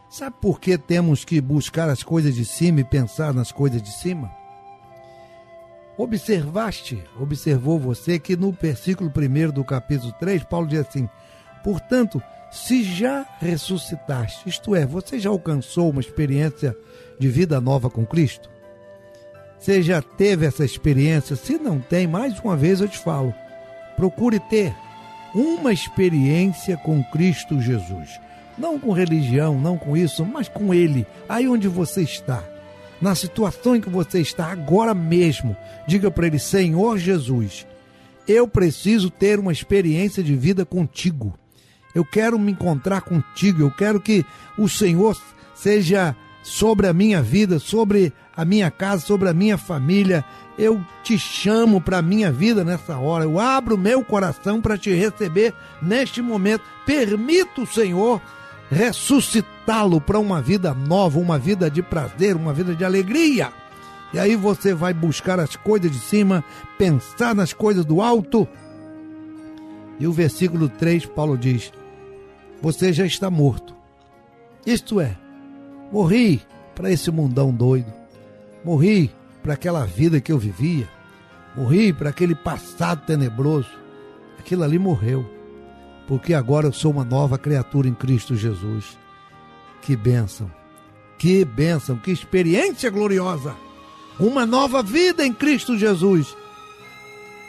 Sabe 0.10 0.36
por 0.42 0.60
que 0.60 0.76
temos 0.76 1.24
que 1.24 1.40
buscar 1.40 1.88
as 1.88 2.02
coisas 2.02 2.34
de 2.34 2.44
cima 2.44 2.82
e 2.82 2.84
pensar 2.84 3.32
nas 3.32 3.52
coisas 3.52 3.80
de 3.80 3.92
cima? 3.92 4.32
Observaste, 5.96 7.04
observou 7.20 7.78
você 7.78 8.18
que 8.18 8.36
no 8.36 8.52
versículo 8.52 9.12
1 9.16 9.52
do 9.52 9.64
capítulo 9.64 10.12
3, 10.14 10.44
Paulo 10.46 10.66
diz 10.66 10.80
assim: 10.80 11.08
Portanto, 11.64 12.24
se 12.50 12.84
já 12.84 13.24
ressuscitaste, 13.40 14.50
isto 14.50 14.76
é, 14.76 14.84
você 14.84 15.20
já 15.20 15.30
alcançou 15.30 15.92
uma 15.92 16.02
experiência 16.02 16.76
de 17.20 17.28
vida 17.28 17.62
nova 17.62 17.88
com 17.88 18.04
Cristo? 18.04 18.50
Você 19.60 19.84
já 19.84 20.02
teve 20.02 20.46
essa 20.46 20.66
experiência? 20.66 21.36
Se 21.36 21.60
não 21.60 21.80
tem, 21.80 22.08
mais 22.08 22.40
uma 22.40 22.58
vez 22.58 22.82
eu 22.82 22.88
te 22.88 22.98
falo, 22.98 23.32
procure 23.96 24.40
ter 24.40 24.74
uma 25.36 25.72
experiência 25.72 26.78
com 26.78 27.04
Cristo 27.04 27.62
Jesus. 27.62 28.10
Não 28.60 28.78
com 28.78 28.92
religião, 28.92 29.60
não 29.60 29.78
com 29.78 29.96
isso, 29.96 30.26
mas 30.26 30.50
com 30.50 30.74
Ele, 30.74 31.08
aí 31.28 31.48
onde 31.48 31.68
você 31.68 32.02
está 32.02 32.44
na 33.02 33.16
situação 33.16 33.76
em 33.76 33.82
que 33.82 33.90
você 33.90 34.20
está 34.20 34.52
agora 34.52 34.94
mesmo, 34.94 35.56
diga 35.88 36.12
para 36.12 36.28
ele: 36.28 36.40
Senhor 36.40 36.98
Jesus, 36.98 37.66
Eu 38.28 38.48
preciso 38.48 39.10
ter 39.10 39.40
uma 39.40 39.52
experiência 39.52 40.22
de 40.22 40.36
vida 40.36 40.64
contigo. 40.64 41.34
Eu 41.96 42.06
quero 42.06 42.38
me 42.38 42.52
encontrar 42.52 43.02
contigo. 43.02 43.64
Eu 43.64 43.72
quero 43.72 44.00
que 44.00 44.24
o 44.56 44.70
Senhor 44.70 45.20
seja 45.56 46.16
sobre 46.44 46.86
a 46.86 46.94
minha 46.94 47.24
vida, 47.24 47.58
sobre 47.58 48.14
a 48.38 48.46
minha 48.46 48.70
casa, 48.70 49.04
sobre 49.04 49.30
a 49.30 49.34
minha 49.34 49.58
família. 49.58 50.24
Eu 50.60 50.80
te 51.04 51.18
chamo 51.18 51.82
para 51.82 51.98
a 51.98 52.02
minha 52.04 52.32
vida 52.32 52.64
nessa 52.64 53.00
hora. 53.00 53.24
Eu 53.24 53.40
abro 53.40 53.78
meu 53.80 54.04
coração 54.06 54.62
para 54.62 54.78
te 54.78 54.94
receber 54.94 55.52
neste 55.82 56.22
momento. 56.22 56.64
Permita 56.86 57.62
o 57.62 57.68
Senhor 57.68 58.22
ressuscitá-lo 58.70 60.00
para 60.00 60.20
uma 60.20 60.42
vida 60.42 60.74
nova, 60.74 61.20
uma 61.20 61.40
vida 61.40 61.70
de 61.70 61.82
prazer, 61.82 62.36
uma 62.36 62.54
vida 62.54 62.76
de 62.76 62.86
alegria. 62.86 63.52
E 64.14 64.20
aí 64.20 64.36
você 64.36 64.74
vai 64.74 64.94
buscar 64.94 65.40
as 65.40 65.56
coisas 65.56 65.92
de 65.92 66.00
cima, 66.00 66.44
pensar 66.78 67.36
nas 67.36 67.54
coisas 67.54 67.86
do 67.86 68.02
alto. 68.02 68.48
E 70.00 70.08
o 70.08 70.12
versículo 70.12 70.70
3, 70.70 71.06
Paulo 71.08 71.38
diz: 71.38 71.72
Você 72.62 72.94
já 72.94 73.06
está 73.06 73.30
morto. 73.30 73.76
Isto 74.66 75.00
é, 75.00 75.16
morri 75.92 76.42
para 76.76 76.92
esse 76.92 77.12
mundão 77.12 77.52
doido. 77.52 77.92
Morri 78.64 79.12
para 79.42 79.54
aquela 79.54 79.86
vida 79.86 80.22
que 80.22 80.32
eu 80.32 80.38
vivia. 80.38 80.88
Morri 81.56 81.92
para 81.92 82.10
aquele 82.10 82.36
passado 82.36 83.06
tenebroso. 83.06 83.70
Aquilo 84.38 84.64
ali 84.64 84.80
morreu. 84.80 85.39
Porque 86.10 86.34
agora 86.34 86.68
eu 86.68 86.74
sou 86.74 86.92
uma 86.92 87.06
nova 87.06 87.38
criatura 87.38 87.88
em 87.88 87.94
Cristo 87.94 88.36
Jesus. 88.36 88.98
Que 89.82 89.96
bênção. 89.96 90.52
Que 91.18 91.46
bênção, 91.46 91.96
que 91.96 92.12
experiência 92.12 92.90
gloriosa 92.90 93.56
uma 94.20 94.46
nova 94.46 94.84
vida 94.84 95.26
em 95.26 95.34
Cristo 95.34 95.78
Jesus. 95.78 96.36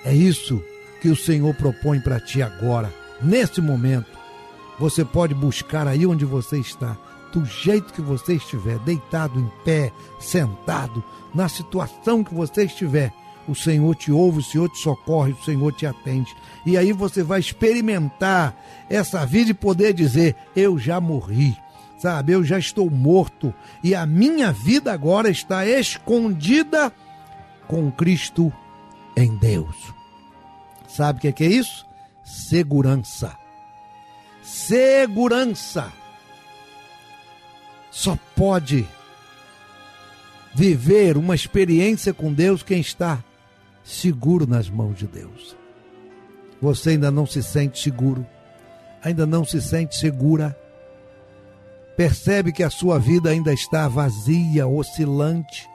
É 0.05 0.15
isso 0.15 0.63
que 1.03 1.09
o 1.09 1.17
Senhor 1.17 1.53
propõe 1.55 2.01
para 2.01 2.21
ti 2.21 2.41
agora, 2.41 2.95
nesse 3.21 3.61
momento. 3.61 4.19
Você 4.79 5.05
pode 5.05 5.35
buscar 5.35 5.87
aí 5.89 6.07
onde 6.07 6.25
você 6.25 6.59
está, 6.59 6.97
do 7.33 7.45
jeito 7.45 7.93
que 7.93 8.01
você 8.01 8.35
estiver, 8.35 8.79
deitado 8.81 9.39
em 9.39 9.51
pé, 9.65 9.93
sentado, 10.19 11.03
na 11.35 11.49
situação 11.49 12.25
que 12.25 12.33
você 12.33 12.65
estiver. 12.65 13.13
O 13.49 13.55
Senhor 13.55 13.95
te 13.95 14.13
ouve, 14.13 14.39
o 14.39 14.43
Senhor 14.43 14.69
te 14.69 14.79
socorre, 14.79 15.33
o 15.33 15.45
Senhor 15.45 15.73
te 15.73 15.87
atende. 15.87 16.35
E 16.65 16.77
aí 16.77 16.93
você 16.93 17.23
vai 17.23 17.41
experimentar 17.41 18.55
essa 18.89 19.25
vida 19.27 19.51
e 19.51 19.55
poder 19.55 19.93
dizer: 19.93 20.37
Eu 20.55 20.79
já 20.79 21.01
morri 21.01 21.57
sabe? 22.01 22.33
Eu 22.33 22.43
já 22.43 22.59
estou 22.59 22.91
morto 22.91 23.53
e 23.85 23.95
a 23.95 24.07
minha 24.07 24.51
vida 24.51 24.91
agora 24.91 25.29
está 25.29 25.67
escondida 25.67 26.91
com 27.69 27.93
Cristo 27.93 28.51
em 29.15 29.37
Deus. 29.37 29.77
Sabe 30.89 31.19
o 31.29 31.33
que 31.33 31.45
é 31.45 31.47
isso? 31.47 31.87
Segurança. 32.25 33.37
Segurança. 34.43 35.93
Só 37.91 38.17
pode 38.35 38.87
viver 40.55 41.19
uma 41.19 41.35
experiência 41.35 42.15
com 42.15 42.33
Deus 42.33 42.63
quem 42.63 42.81
está 42.81 43.23
seguro 43.83 44.47
nas 44.47 44.69
mãos 44.69 44.97
de 44.97 45.07
Deus. 45.07 45.57
Você 46.61 46.91
ainda 46.91 47.11
não 47.11 47.27
se 47.27 47.43
sente 47.43 47.81
seguro, 47.81 48.27
ainda 49.03 49.27
não 49.27 49.45
se 49.45 49.61
sente 49.61 49.97
segura 49.97 50.57
percebe 52.01 52.51
que 52.51 52.63
a 52.63 52.71
sua 52.71 52.99
vida 52.99 53.29
ainda 53.29 53.53
está 53.53 53.87
vazia, 53.87 54.67
oscilante, 54.67 55.69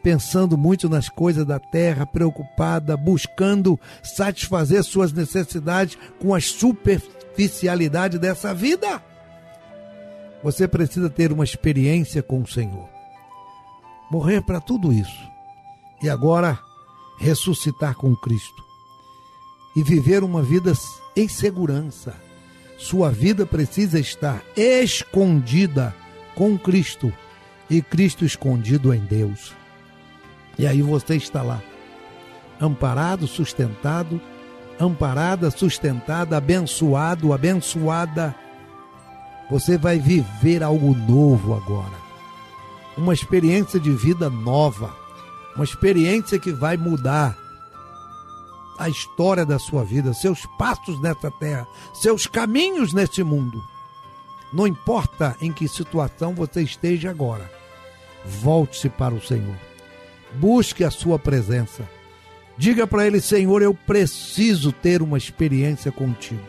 pensando 0.00 0.56
muito 0.56 0.88
nas 0.88 1.08
coisas 1.08 1.44
da 1.44 1.58
terra, 1.58 2.06
preocupada, 2.06 2.96
buscando 2.96 3.76
satisfazer 4.00 4.84
suas 4.84 5.12
necessidades 5.12 5.98
com 6.20 6.32
a 6.32 6.40
superficialidade 6.40 8.16
dessa 8.16 8.54
vida. 8.54 9.02
Você 10.40 10.68
precisa 10.68 11.10
ter 11.10 11.32
uma 11.32 11.42
experiência 11.42 12.22
com 12.22 12.42
o 12.42 12.46
Senhor. 12.46 12.88
Morrer 14.08 14.42
para 14.42 14.60
tudo 14.60 14.92
isso. 14.92 15.28
E 16.00 16.08
agora 16.08 16.60
ressuscitar 17.18 17.94
com 17.94 18.14
Cristo. 18.14 18.64
E 19.74 19.82
viver 19.82 20.24
uma 20.24 20.42
vida 20.42 20.72
em 21.14 21.28
segurança 21.28 22.26
sua 22.76 23.10
vida 23.10 23.46
precisa 23.46 23.98
estar 23.98 24.42
escondida 24.54 25.94
com 26.34 26.58
Cristo 26.58 27.12
e 27.70 27.80
Cristo 27.80 28.24
escondido 28.24 28.92
em 28.92 29.00
Deus. 29.00 29.54
E 30.58 30.66
aí 30.66 30.82
você 30.82 31.16
está 31.16 31.42
lá, 31.42 31.62
amparado, 32.60 33.26
sustentado, 33.26 34.20
amparada, 34.78 35.50
sustentada, 35.50 36.36
abençoado, 36.36 37.32
abençoada. 37.32 38.34
Você 39.50 39.78
vai 39.78 39.98
viver 39.98 40.62
algo 40.62 40.94
novo 40.94 41.54
agora. 41.54 42.06
Uma 42.96 43.14
experiência 43.14 43.80
de 43.80 43.90
vida 43.90 44.28
nova. 44.28 44.94
Uma 45.56 45.64
experiência 45.64 46.38
que 46.38 46.52
vai 46.52 46.76
mudar 46.76 47.36
a 48.78 48.88
história 48.88 49.44
da 49.44 49.58
sua 49.58 49.84
vida, 49.84 50.12
seus 50.12 50.46
passos 50.58 51.00
nessa 51.00 51.30
terra, 51.30 51.66
seus 51.94 52.26
caminhos 52.26 52.92
nesse 52.92 53.22
mundo. 53.22 53.62
Não 54.52 54.66
importa 54.66 55.36
em 55.40 55.50
que 55.52 55.66
situação 55.66 56.34
você 56.34 56.62
esteja 56.62 57.10
agora, 57.10 57.50
volte-se 58.24 58.88
para 58.88 59.14
o 59.14 59.20
Senhor. 59.20 59.56
Busque 60.34 60.84
a 60.84 60.90
sua 60.90 61.18
presença. 61.18 61.88
Diga 62.58 62.86
para 62.86 63.06
ele, 63.06 63.20
Senhor, 63.20 63.62
eu 63.62 63.74
preciso 63.74 64.72
ter 64.72 65.02
uma 65.02 65.18
experiência 65.18 65.90
contigo. 65.90 66.44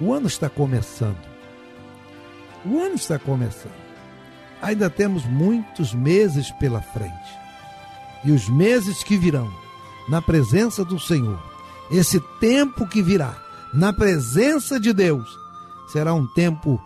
O 0.00 0.12
ano 0.12 0.26
está 0.26 0.48
começando. 0.50 1.26
O 2.64 2.78
ano 2.78 2.94
está 2.96 3.18
começando. 3.18 3.72
Ainda 4.60 4.90
temos 4.90 5.24
muitos 5.24 5.94
meses 5.94 6.50
pela 6.52 6.82
frente. 6.82 7.45
E 8.24 8.32
os 8.32 8.48
meses 8.48 9.02
que 9.02 9.16
virão 9.16 9.50
na 10.08 10.22
presença 10.22 10.84
do 10.84 10.98
Senhor, 10.98 11.38
esse 11.90 12.20
tempo 12.40 12.86
que 12.86 13.02
virá, 13.02 13.36
na 13.72 13.92
presença 13.92 14.80
de 14.80 14.92
Deus, 14.92 15.28
será 15.88 16.14
um 16.14 16.26
tempo 16.26 16.80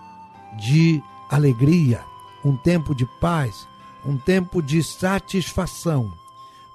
de 0.59 1.03
alegria, 1.31 2.01
um 2.45 2.57
tempo 2.57 2.95
de 2.95 3.07
paz, 3.21 3.67
um 4.05 4.17
tempo 4.17 4.63
de 4.63 4.83
satisfação, 4.83 6.13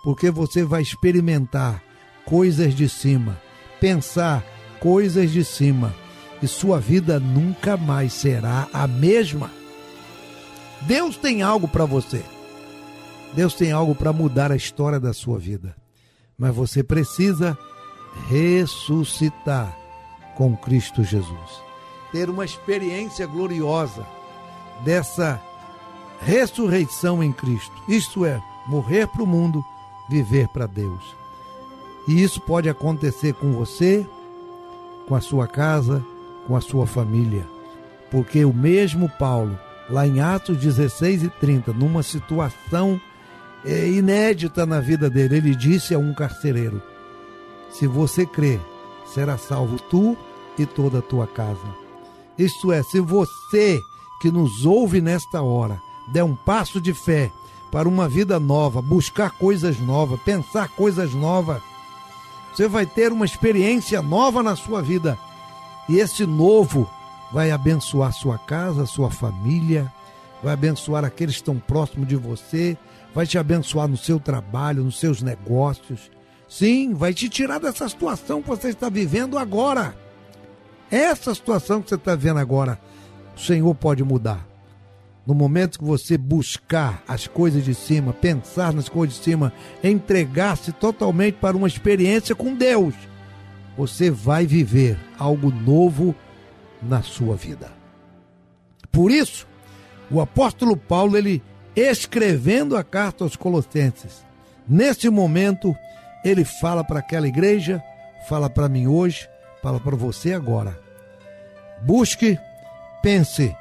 porque 0.04 0.30
você 0.30 0.64
vai 0.64 0.82
experimentar 0.82 1.84
coisas 2.26 2.74
de 2.74 2.88
cima, 2.88 3.40
pensar 3.80 4.44
coisas 4.80 5.32
de 5.32 5.44
cima, 5.44 5.94
e 6.42 6.48
sua 6.48 6.80
vida 6.80 7.20
nunca 7.20 7.76
mais 7.76 8.14
será 8.14 8.68
a 8.72 8.88
mesma. 8.88 9.52
Deus 10.82 11.18
tem 11.18 11.42
algo 11.42 11.68
para 11.68 11.86
você. 11.86 12.24
Deus 13.36 13.54
tem 13.54 13.72
algo 13.72 13.94
para 13.94 14.14
mudar 14.14 14.52
a 14.52 14.56
história 14.56 15.00
da 15.00 15.14
sua 15.14 15.38
vida 15.38 15.76
mas 16.38 16.54
você 16.54 16.84
precisa 16.84 17.58
ressuscitar 18.28 19.76
com 20.36 20.56
Cristo 20.56 21.04
Jesus. 21.04 21.64
Ter 22.12 22.30
uma 22.30 22.46
experiência 22.46 23.26
gloriosa 23.26 24.06
dessa 24.84 25.42
ressurreição 26.22 27.24
em 27.24 27.32
Cristo. 27.32 27.74
Isto 27.88 28.26
é, 28.26 28.42
morrer 28.68 29.08
para 29.08 29.24
o 29.24 29.28
mundo, 29.28 29.64
viver 30.10 30.48
para 30.50 30.68
Deus. 30.68 31.04
E 32.08 32.22
isso 32.22 32.40
pode 32.42 32.70
acontecer 32.70 33.34
com 33.34 33.54
você, 33.54 34.06
com 35.08 35.16
a 35.16 35.22
sua 35.22 35.48
casa, 35.48 36.06
com 36.48 36.56
a 36.56 36.62
sua 36.62 36.86
família. 36.86 37.46
Porque 38.12 38.46
o 38.46 38.54
mesmo 38.54 39.10
Paulo, 39.18 39.58
lá 39.90 40.06
em 40.06 40.20
Atos 40.20 40.58
16 40.58 41.24
e 41.24 41.30
30, 41.30 41.74
numa 41.74 42.04
situação 42.04 43.00
é, 43.66 43.88
inédita 43.88 44.66
na 44.66 44.80
vida 44.80 45.10
dele. 45.10 45.38
Ele 45.38 45.56
disse 45.56 45.94
a 45.94 46.00
um 46.00 46.14
carcereiro: 46.14 46.82
Se 47.72 47.88
você 47.88 48.26
crê, 48.26 48.60
será 49.14 49.38
salvo 49.38 49.78
tu 49.90 50.16
e 50.58 50.66
toda 50.66 51.00
a 51.00 51.02
tua 51.02 51.28
casa. 51.28 51.68
Isto 52.38 52.72
é, 52.72 52.84
se 52.84 53.00
você 53.00 53.80
que 54.22 54.32
nos 54.32 54.66
ouve 54.66 55.02
nesta 55.02 55.42
hora 55.42 55.80
der 56.12 56.24
um 56.24 56.36
passo 56.36 56.80
de 56.80 56.94
fé 56.94 57.32
para 57.72 57.90
uma 57.90 58.08
vida 58.08 58.40
nova, 58.40 58.82
buscar 58.82 59.32
coisas 59.32 59.80
novas, 59.80 60.20
pensar 60.22 60.70
coisas 60.70 61.14
novas, 61.14 61.62
você 62.54 62.68
vai 62.68 62.86
ter 62.86 63.12
uma 63.12 63.26
experiência 63.26 64.02
nova 64.02 64.42
na 64.42 64.56
sua 64.56 64.82
vida. 64.82 65.18
E 65.90 65.98
esse 65.98 66.26
novo 66.26 66.90
vai 67.34 67.52
abençoar 67.52 68.14
sua 68.14 68.38
casa, 68.38 68.86
sua 68.86 69.10
família, 69.10 69.92
vai 70.42 70.54
abençoar 70.54 71.04
aqueles 71.04 71.36
que 71.36 71.42
estão 71.42 71.60
próximos 71.60 72.08
de 72.08 72.16
você, 72.16 72.78
vai 73.16 73.26
te 73.26 73.38
abençoar 73.38 73.88
no 73.88 73.96
seu 73.96 74.20
trabalho, 74.20 74.84
nos 74.84 75.00
seus 75.00 75.22
negócios. 75.22 76.12
Sim, 76.50 76.94
vai 76.94 77.14
te 77.14 77.30
tirar 77.30 77.60
dessa 77.60 77.88
situação 77.88 78.42
que 78.42 78.50
você 78.50 78.68
está 78.68 78.90
vivendo 78.90 79.38
agora. 79.38 79.96
Essa 80.92 81.34
situação 81.34 81.82
que 81.82 81.90
você 81.90 81.96
está 81.96 82.14
vendo 82.14 82.40
agora, 82.40 82.78
o 83.36 83.40
Senhor 83.40 83.74
pode 83.74 84.04
mudar. 84.04 84.46
no 85.26 85.34
momento 85.34 85.80
que 85.80 85.86
você 85.86 86.18
buscar 86.18 87.02
as 87.08 87.26
coisas 87.26 87.66
de 87.66 87.74
cima, 87.74 88.14
pensar 88.14 88.74
nas 88.74 88.88
coisas 88.88 89.18
de 89.18 89.24
cima, 89.24 89.52
entregar-se 89.84 90.72
totalmente 90.72 91.36
para 91.36 91.58
uma 91.58 91.68
experiência 91.68 92.36
com 92.36 92.54
Deus, 92.54 92.94
você 93.76 94.12
vai 94.12 94.46
viver 94.46 94.98
algo 95.18 95.52
novo 95.52 96.14
na 96.82 97.02
sua 97.02 97.36
vida. 97.36 97.72
Por 98.92 99.10
isso, 99.10 99.48
o 100.12 100.22
apóstolo 100.22 100.78
Paulo, 100.78 101.18
ele 101.18 101.42
escrevendo 101.76 102.78
a 102.78 102.84
carta 102.84 103.24
aos 103.24 103.36
Colossenses, 103.36 104.24
nesse 104.68 105.10
momento, 105.10 105.76
ele 106.24 106.46
fala 106.46 106.84
para 106.84 107.00
aquela 107.00 107.28
igreja, 107.28 107.84
fala 108.28 108.50
para 108.50 108.70
mim 108.70 108.88
hoje, 108.88 109.28
fala 109.62 109.80
para 109.80 109.96
você 109.96 110.34
agora. 110.34 110.80
Busque, 111.82 112.40
pense, 113.02 113.56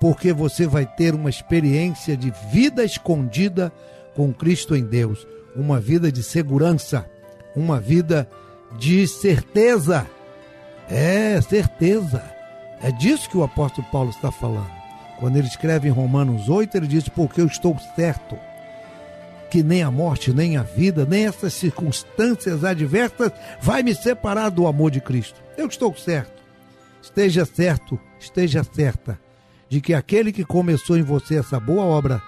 porque 0.00 0.32
você 0.32 0.66
vai 0.66 0.86
ter 0.86 1.14
uma 1.14 1.30
experiência 1.30 2.16
de 2.16 2.32
vida 2.50 2.84
escondida 2.84 3.72
com 4.14 4.32
Cristo 4.32 4.74
em 4.74 4.84
Deus, 4.84 5.26
uma 5.54 5.78
vida 5.78 6.10
de 6.10 6.22
segurança, 6.22 7.08
uma 7.54 7.80
vida 7.80 8.28
de 8.78 9.06
certeza. 9.06 10.06
É, 10.88 11.40
certeza. 11.40 12.22
É 12.82 12.90
disso 12.90 13.28
que 13.28 13.36
o 13.36 13.42
apóstolo 13.42 13.86
Paulo 13.90 14.10
está 14.10 14.30
falando. 14.30 14.77
Quando 15.18 15.36
ele 15.36 15.48
escreve 15.48 15.88
em 15.88 15.92
Romanos 15.92 16.48
8, 16.48 16.76
ele 16.76 16.86
diz: 16.86 17.08
Porque 17.08 17.40
eu 17.40 17.46
estou 17.46 17.76
certo 17.96 18.38
que 19.50 19.62
nem 19.62 19.82
a 19.82 19.90
morte, 19.90 20.32
nem 20.32 20.56
a 20.56 20.62
vida, 20.62 21.06
nem 21.06 21.26
essas 21.26 21.54
circunstâncias 21.54 22.64
adversas 22.64 23.32
vai 23.60 23.82
me 23.82 23.94
separar 23.94 24.50
do 24.50 24.66
amor 24.66 24.90
de 24.90 25.00
Cristo. 25.00 25.40
Eu 25.56 25.66
estou 25.66 25.96
certo. 25.96 26.42
Esteja 27.02 27.44
certo, 27.44 27.98
esteja 28.20 28.62
certa 28.62 29.18
de 29.68 29.80
que 29.80 29.94
aquele 29.94 30.32
que 30.32 30.44
começou 30.44 30.96
em 30.96 31.02
você 31.02 31.36
essa 31.36 31.58
boa 31.58 31.82
obra, 31.82 32.22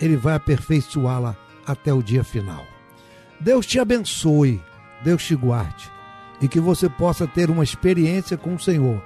ele 0.00 0.16
vai 0.16 0.34
aperfeiçoá-la 0.34 1.36
até 1.66 1.92
o 1.92 2.02
dia 2.02 2.22
final. 2.22 2.64
Deus 3.40 3.66
te 3.66 3.78
abençoe, 3.78 4.62
Deus 5.02 5.24
te 5.24 5.34
guarde 5.34 5.90
e 6.40 6.46
que 6.46 6.60
você 6.60 6.88
possa 6.88 7.26
ter 7.26 7.50
uma 7.50 7.64
experiência 7.64 8.36
com 8.36 8.54
o 8.54 8.60
Senhor 8.60 9.02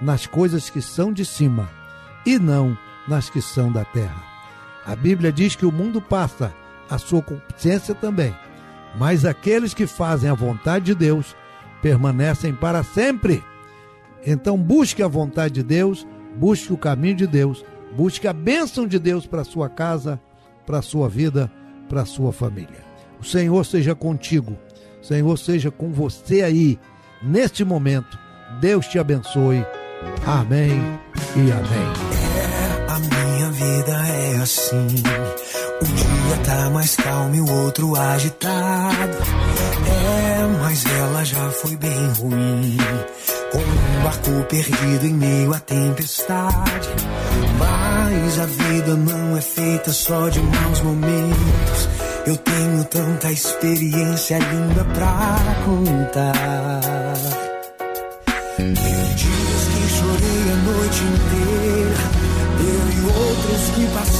nas 0.00 0.26
coisas 0.26 0.70
que 0.70 0.80
são 0.80 1.12
de 1.12 1.24
cima 1.24 1.79
e 2.24 2.38
não 2.38 2.76
nas 3.08 3.28
que 3.30 3.40
são 3.40 3.70
da 3.70 3.84
terra. 3.84 4.22
A 4.86 4.96
Bíblia 4.96 5.32
diz 5.32 5.54
que 5.54 5.66
o 5.66 5.72
mundo 5.72 6.00
passa, 6.00 6.52
a 6.88 6.98
sua 6.98 7.22
consciência 7.22 7.94
também, 7.94 8.34
mas 8.98 9.24
aqueles 9.24 9.74
que 9.74 9.86
fazem 9.86 10.28
a 10.28 10.34
vontade 10.34 10.86
de 10.86 10.94
Deus 10.94 11.36
permanecem 11.82 12.54
para 12.54 12.82
sempre. 12.82 13.42
Então 14.26 14.56
busque 14.56 15.02
a 15.02 15.08
vontade 15.08 15.54
de 15.54 15.62
Deus, 15.62 16.06
busque 16.36 16.72
o 16.72 16.78
caminho 16.78 17.16
de 17.16 17.26
Deus, 17.26 17.64
busque 17.96 18.26
a 18.26 18.32
bênção 18.32 18.86
de 18.86 18.98
Deus 18.98 19.26
para 19.26 19.44
sua 19.44 19.68
casa, 19.68 20.20
para 20.66 20.82
sua 20.82 21.08
vida, 21.08 21.50
para 21.88 22.04
sua 22.04 22.32
família. 22.32 22.84
O 23.20 23.24
Senhor 23.24 23.64
seja 23.64 23.94
contigo, 23.94 24.56
Senhor 25.02 25.36
seja 25.38 25.70
com 25.70 25.92
você 25.92 26.42
aí, 26.42 26.78
neste 27.22 27.64
momento. 27.64 28.18
Deus 28.60 28.86
te 28.86 28.98
abençoe. 28.98 29.64
Amém 30.26 30.80
e 31.36 31.52
amém. 31.52 32.09
Vida 33.60 33.92
é 33.92 34.36
assim. 34.36 34.86
Um 35.82 35.94
dia 35.94 36.36
tá 36.46 36.70
mais 36.70 36.96
calmo 36.96 37.34
e 37.34 37.40
o 37.42 37.64
outro 37.64 37.94
agitado. 37.94 39.18
É, 39.86 40.46
mas 40.62 40.86
ela 40.86 41.22
já 41.26 41.50
foi 41.50 41.76
bem 41.76 42.08
ruim. 42.18 42.78
Como 43.52 43.66
um 43.66 44.02
barco 44.02 44.30
perdido 44.48 45.06
em 45.06 45.12
meio 45.12 45.52
à 45.52 45.60
tempestade. 45.60 46.88
Mas 47.58 48.38
a 48.38 48.46
vida 48.46 48.96
não 48.96 49.36
é 49.36 49.42
feita 49.42 49.92
só 49.92 50.30
de 50.30 50.40
maus 50.40 50.80
momentos. 50.80 51.88
Eu 52.24 52.38
tenho 52.38 52.82
tanta 52.84 53.30
experiência 53.30 54.38
linda 54.38 54.86
pra 54.94 55.36
contar. 55.66 57.39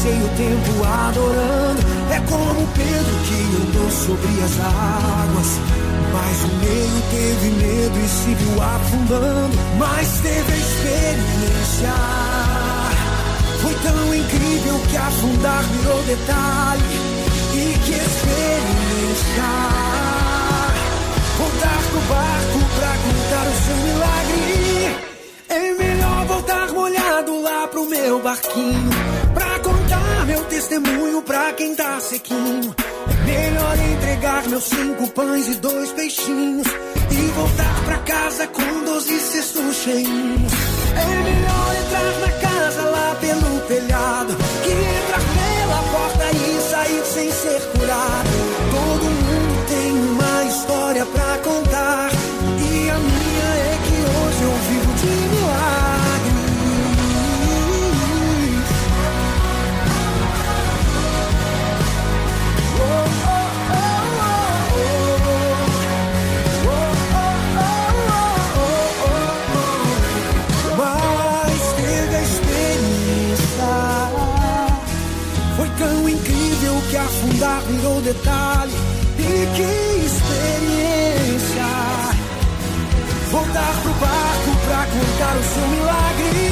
Passei 0.00 0.22
o 0.22 0.28
tempo 0.28 0.84
adorando. 0.84 1.80
É 2.10 2.20
como 2.20 2.66
Pedro 2.68 3.16
que 3.26 3.40
andou 3.62 3.90
sobre 3.90 4.42
as 4.42 4.58
águas. 4.60 5.60
Mas 6.12 6.44
o 6.44 6.48
meio 6.56 7.02
teve 7.10 7.50
medo 7.50 7.98
e 7.98 8.08
se 8.08 8.34
viu 8.34 8.62
afundando. 8.62 9.58
Mas 9.78 10.08
teve 10.20 10.52
a 10.52 10.56
experiência. 10.56 11.94
Foi 13.60 13.74
tão 13.74 14.14
incrível 14.14 14.80
que 14.90 14.96
afundar 14.96 15.62
virou 15.64 16.02
detalhe. 16.04 16.82
E 17.52 17.78
que 17.84 17.92
experiência 17.92 19.20
voltar 21.38 21.82
pro 21.90 22.00
barco 22.00 22.58
pra 22.76 22.92
contar 22.96 23.46
o 23.46 23.54
seu 23.66 23.76
milagre. 23.76 24.96
É 25.48 25.74
melhor 25.74 26.26
voltar 26.26 26.72
molhado 26.72 27.42
lá 27.42 27.68
pro 27.68 27.84
meu 27.86 28.22
barquinho. 28.22 29.19
Meu 30.30 30.44
testemunho 30.44 31.22
pra 31.22 31.52
quem 31.54 31.74
tá 31.74 31.98
sequinho. 31.98 32.72
É 32.78 33.24
melhor 33.24 33.76
entregar 33.92 34.48
meus 34.48 34.62
cinco 34.62 35.08
pães 35.08 35.48
e 35.48 35.54
dois 35.56 35.90
peixinhos. 35.90 36.68
E 37.10 37.32
voltar 37.32 37.84
pra 37.84 37.98
casa 37.98 38.46
com 38.46 38.84
doze 38.84 39.18
cestos 39.18 39.76
cheios. 39.78 40.06
É 40.06 41.06
melhor 41.24 41.76
entrar 41.84 42.20
na 42.20 42.32
casa 42.40 42.49
virou 77.80 78.00
detalhe. 78.02 78.72
E 79.18 79.46
que 79.56 79.62
experiência! 80.06 81.64
Voltar 83.30 83.74
pro 83.82 83.92
barco 83.94 84.56
pra 84.66 84.86
contar 84.86 85.36
o 85.36 85.44
seu 85.54 85.68
milagre. 85.68 86.49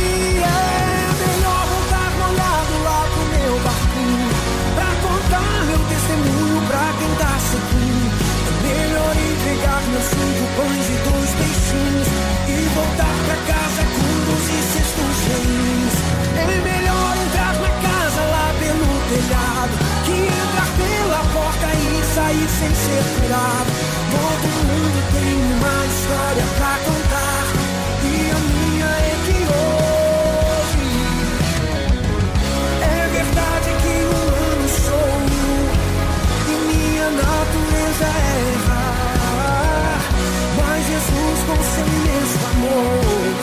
Sem 22.58 22.74
ser 22.74 23.04
curado. 23.20 23.70
Todo 24.10 24.46
mundo 24.68 24.98
tem 25.12 25.34
uma 25.54 25.76
história 25.86 26.46
pra 26.58 26.74
contar. 26.86 27.44
E 28.02 28.06
a 28.30 28.40
minha 28.52 28.86
é 28.86 29.14
que 29.26 29.38
hoje 29.58 30.88
é 32.82 33.00
verdade 33.12 33.68
que 33.82 33.94
um 34.04 34.26
ano 34.50 34.68
sou. 34.86 35.18
E 36.48 36.54
minha 36.68 37.08
natureza 37.10 38.06
é 38.06 38.34
errar. 38.54 40.00
Mas 40.56 40.80
Jesus, 40.86 41.38
com 41.46 41.58
seu 41.62 41.86
imenso 41.86 42.38
amor, 42.50 43.36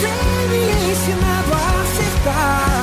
tem 0.00 0.34
me 0.48 0.62
ensinado 0.90 1.50
a 1.52 1.54
acertar. 1.82 2.73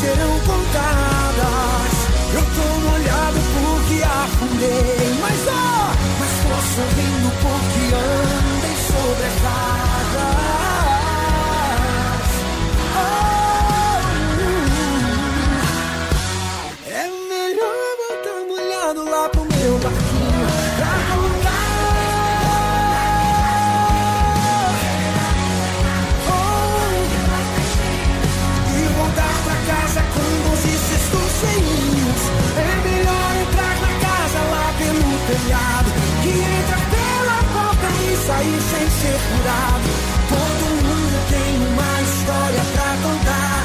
Serão 0.00 0.38
contadas. 0.40 0.87
Sem 38.70 38.86
ser 39.00 39.18
curado. 39.28 39.90
Todo 40.28 40.64
mundo 40.84 41.16
tem 41.30 41.50
uma 41.68 41.92
história 42.02 42.62
pra 42.74 42.90
contar, 43.02 43.60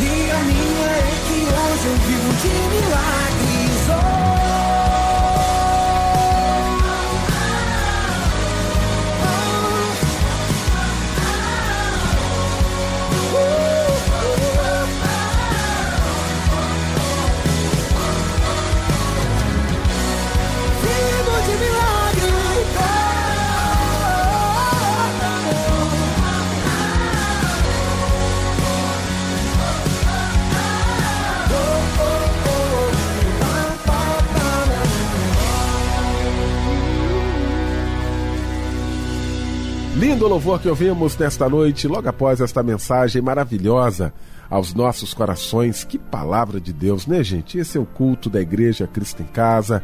e 0.00 0.30
a 0.30 0.40
minha 0.50 0.90
é 0.90 1.16
que 1.26 1.38
hoje 1.58 1.86
eu 1.86 1.96
vivo 2.06 2.30
de 2.40 2.52
milagres. 2.74 3.31
Lindo 40.22 40.34
louvor 40.34 40.60
que 40.60 40.68
ouvimos 40.68 41.16
nesta 41.16 41.48
noite, 41.48 41.88
logo 41.88 42.08
após 42.08 42.40
esta 42.40 42.62
mensagem 42.62 43.20
maravilhosa 43.20 44.14
aos 44.48 44.72
nossos 44.72 45.12
corações. 45.12 45.82
Que 45.82 45.98
palavra 45.98 46.60
de 46.60 46.72
Deus, 46.72 47.08
né, 47.08 47.24
gente? 47.24 47.58
Esse 47.58 47.76
é 47.76 47.80
o 47.80 47.84
culto 47.84 48.30
da 48.30 48.40
Igreja 48.40 48.86
Cristo 48.86 49.20
em 49.20 49.26
Casa. 49.26 49.82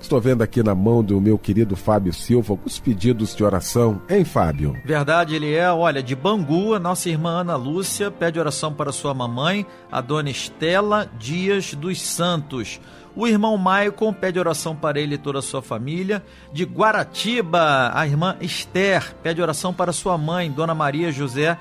Estou 0.00 0.20
vendo 0.20 0.42
aqui 0.42 0.62
na 0.62 0.74
mão 0.74 1.02
do 1.02 1.20
meu 1.20 1.36
querido 1.36 1.76
Fábio 1.76 2.12
Silva 2.12 2.52
alguns 2.52 2.78
pedidos 2.78 3.34
de 3.34 3.44
oração. 3.44 4.00
Hein, 4.08 4.24
Fábio? 4.24 4.76
Verdade, 4.84 5.34
ele 5.34 5.52
é. 5.52 5.70
Olha, 5.70 6.02
de 6.02 6.14
Bangu, 6.14 6.72
a 6.74 6.78
nossa 6.78 7.08
irmã 7.08 7.40
Ana 7.40 7.56
Lúcia 7.56 8.10
pede 8.10 8.38
oração 8.38 8.72
para 8.72 8.92
sua 8.92 9.12
mamãe, 9.12 9.66
a 9.90 10.00
dona 10.00 10.30
Estela 10.30 11.10
Dias 11.18 11.74
dos 11.74 12.00
Santos. 12.00 12.80
O 13.14 13.26
irmão 13.26 13.56
Maicon 13.58 14.12
pede 14.12 14.38
oração 14.38 14.76
para 14.76 15.00
ele 15.00 15.16
e 15.16 15.18
toda 15.18 15.40
a 15.40 15.42
sua 15.42 15.60
família. 15.60 16.24
De 16.52 16.64
Guaratiba, 16.64 17.90
a 17.92 18.06
irmã 18.06 18.36
Esther 18.40 19.14
pede 19.22 19.42
oração 19.42 19.74
para 19.74 19.92
sua 19.92 20.16
mãe, 20.16 20.50
Dona 20.50 20.74
Maria 20.74 21.10
José 21.10 21.58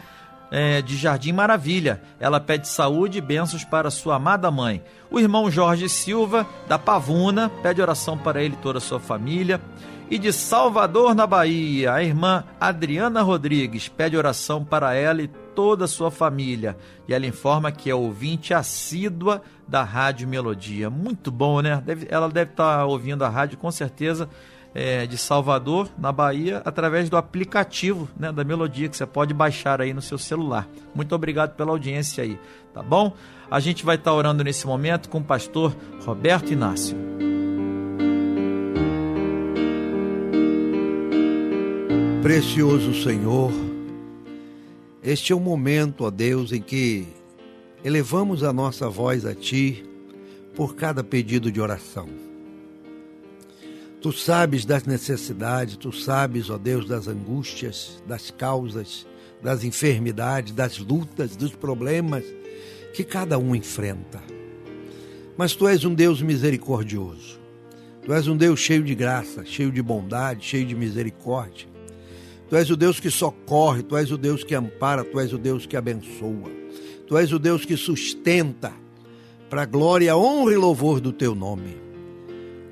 é, 0.51 0.81
de 0.81 0.95
Jardim 0.97 1.31
Maravilha. 1.31 2.01
Ela 2.19 2.39
pede 2.39 2.67
saúde 2.67 3.17
e 3.17 3.21
bênçãos 3.21 3.63
para 3.63 3.89
sua 3.91 4.15
amada 4.15 4.49
mãe. 4.51 4.83
O 5.09 5.19
irmão 5.19 5.49
Jorge 5.49 5.87
Silva, 5.89 6.45
da 6.67 6.77
Pavuna, 6.77 7.49
pede 7.61 7.81
oração 7.81 8.17
para 8.17 8.41
ele 8.43 8.53
e 8.55 8.61
toda 8.61 8.77
a 8.77 8.81
sua 8.81 8.99
família. 8.99 9.61
E 10.09 10.17
de 10.17 10.31
Salvador, 10.31 11.13
na 11.13 11.27
Bahia, 11.27 11.93
a 11.93 12.01
irmã 12.01 12.43
Adriana 12.59 13.21
Rodrigues 13.21 13.89
pede 13.89 14.15
oração 14.15 14.63
para 14.63 14.93
ela 14.93 15.21
e 15.21 15.27
toda 15.27 15.83
a 15.83 15.87
sua 15.87 16.09
família. 16.09 16.77
E 17.09 17.13
ela 17.13 17.25
informa 17.25 17.71
que 17.73 17.89
é 17.89 17.95
ouvinte 17.95 18.53
assídua 18.53 19.41
da 19.67 19.83
Rádio 19.83 20.25
Melodia. 20.27 20.89
Muito 20.89 21.29
bom, 21.29 21.59
né? 21.61 21.81
Deve- 21.85 22.07
ela 22.09 22.29
deve 22.29 22.51
estar 22.51 22.85
ouvindo 22.85 23.25
a 23.25 23.29
rádio 23.29 23.57
com 23.57 23.69
certeza 23.69 24.29
é, 24.77 25.07
de 25.07 25.17
Salvador, 25.17 25.89
na 25.97 26.11
Bahia, 26.11 26.61
através 26.63 27.09
do 27.09 27.17
aplicativo 27.17 28.07
né, 28.15 28.31
da 28.31 28.43
Melodia, 28.43 28.87
que 28.87 28.95
você 28.95 29.07
pode 29.07 29.33
baixar 29.33 29.81
aí 29.81 29.91
no 29.91 30.03
seu 30.03 30.19
celular. 30.19 30.69
Muito 30.93 31.15
obrigado 31.15 31.55
pela 31.55 31.71
audiência 31.71 32.23
aí, 32.23 32.39
tá 32.75 32.83
bom? 32.83 33.11
A 33.49 33.59
gente 33.59 33.83
vai 33.83 33.95
estar 33.95 34.13
orando 34.13 34.43
nesse 34.43 34.67
momento 34.67 35.09
com 35.09 35.17
o 35.17 35.23
pastor 35.23 35.75
Roberto 36.05 36.53
Inácio. 36.53 36.95
Precioso 42.21 42.93
Senhor, 43.01 43.51
este 45.01 45.33
é 45.33 45.35
o 45.35 45.39
momento, 45.39 46.03
ó 46.03 46.11
Deus, 46.11 46.51
em 46.51 46.61
que 46.61 47.07
elevamos 47.83 48.43
a 48.43 48.53
nossa 48.53 48.87
voz 48.87 49.25
a 49.25 49.33
Ti 49.33 49.83
por 50.55 50.75
cada 50.75 51.03
pedido 51.03 51.51
de 51.51 51.59
oração. 51.59 52.26
Tu 54.07 54.13
sabes 54.13 54.63
das 54.63 54.85
necessidades, 54.85 55.75
tu 55.75 55.91
sabes, 55.91 56.49
ó 56.49 56.57
Deus, 56.57 56.87
das 56.87 57.09
angústias, 57.09 58.01
das 58.07 58.31
causas, 58.31 59.05
das 59.43 59.65
enfermidades, 59.65 60.53
das 60.53 60.77
lutas, 60.77 61.35
dos 61.35 61.53
problemas 61.53 62.23
que 62.93 63.03
cada 63.03 63.37
um 63.37 63.53
enfrenta. 63.53 64.23
Mas 65.37 65.57
tu 65.57 65.67
és 65.67 65.83
um 65.83 65.93
Deus 65.93 66.21
misericordioso. 66.21 67.37
Tu 68.05 68.13
és 68.13 68.29
um 68.29 68.37
Deus 68.37 68.61
cheio 68.61 68.81
de 68.81 68.95
graça, 68.95 69.43
cheio 69.43 69.73
de 69.73 69.81
bondade, 69.81 70.45
cheio 70.45 70.65
de 70.65 70.73
misericórdia. 70.73 71.67
Tu 72.49 72.55
és 72.55 72.69
o 72.69 72.77
Deus 72.77 73.01
que 73.01 73.11
socorre, 73.11 73.83
tu 73.83 73.97
és 73.97 74.09
o 74.09 74.17
Deus 74.17 74.41
que 74.41 74.55
ampara, 74.55 75.03
tu 75.03 75.19
és 75.19 75.33
o 75.33 75.37
Deus 75.37 75.65
que 75.65 75.75
abençoa. 75.75 76.49
Tu 77.05 77.17
és 77.17 77.33
o 77.33 77.37
Deus 77.37 77.65
que 77.65 77.75
sustenta 77.75 78.71
para 79.49 79.63
a 79.63 79.65
glória, 79.65 80.15
honra 80.15 80.53
e 80.53 80.55
louvor 80.55 81.01
do 81.01 81.11
teu 81.11 81.35
nome. 81.35 81.86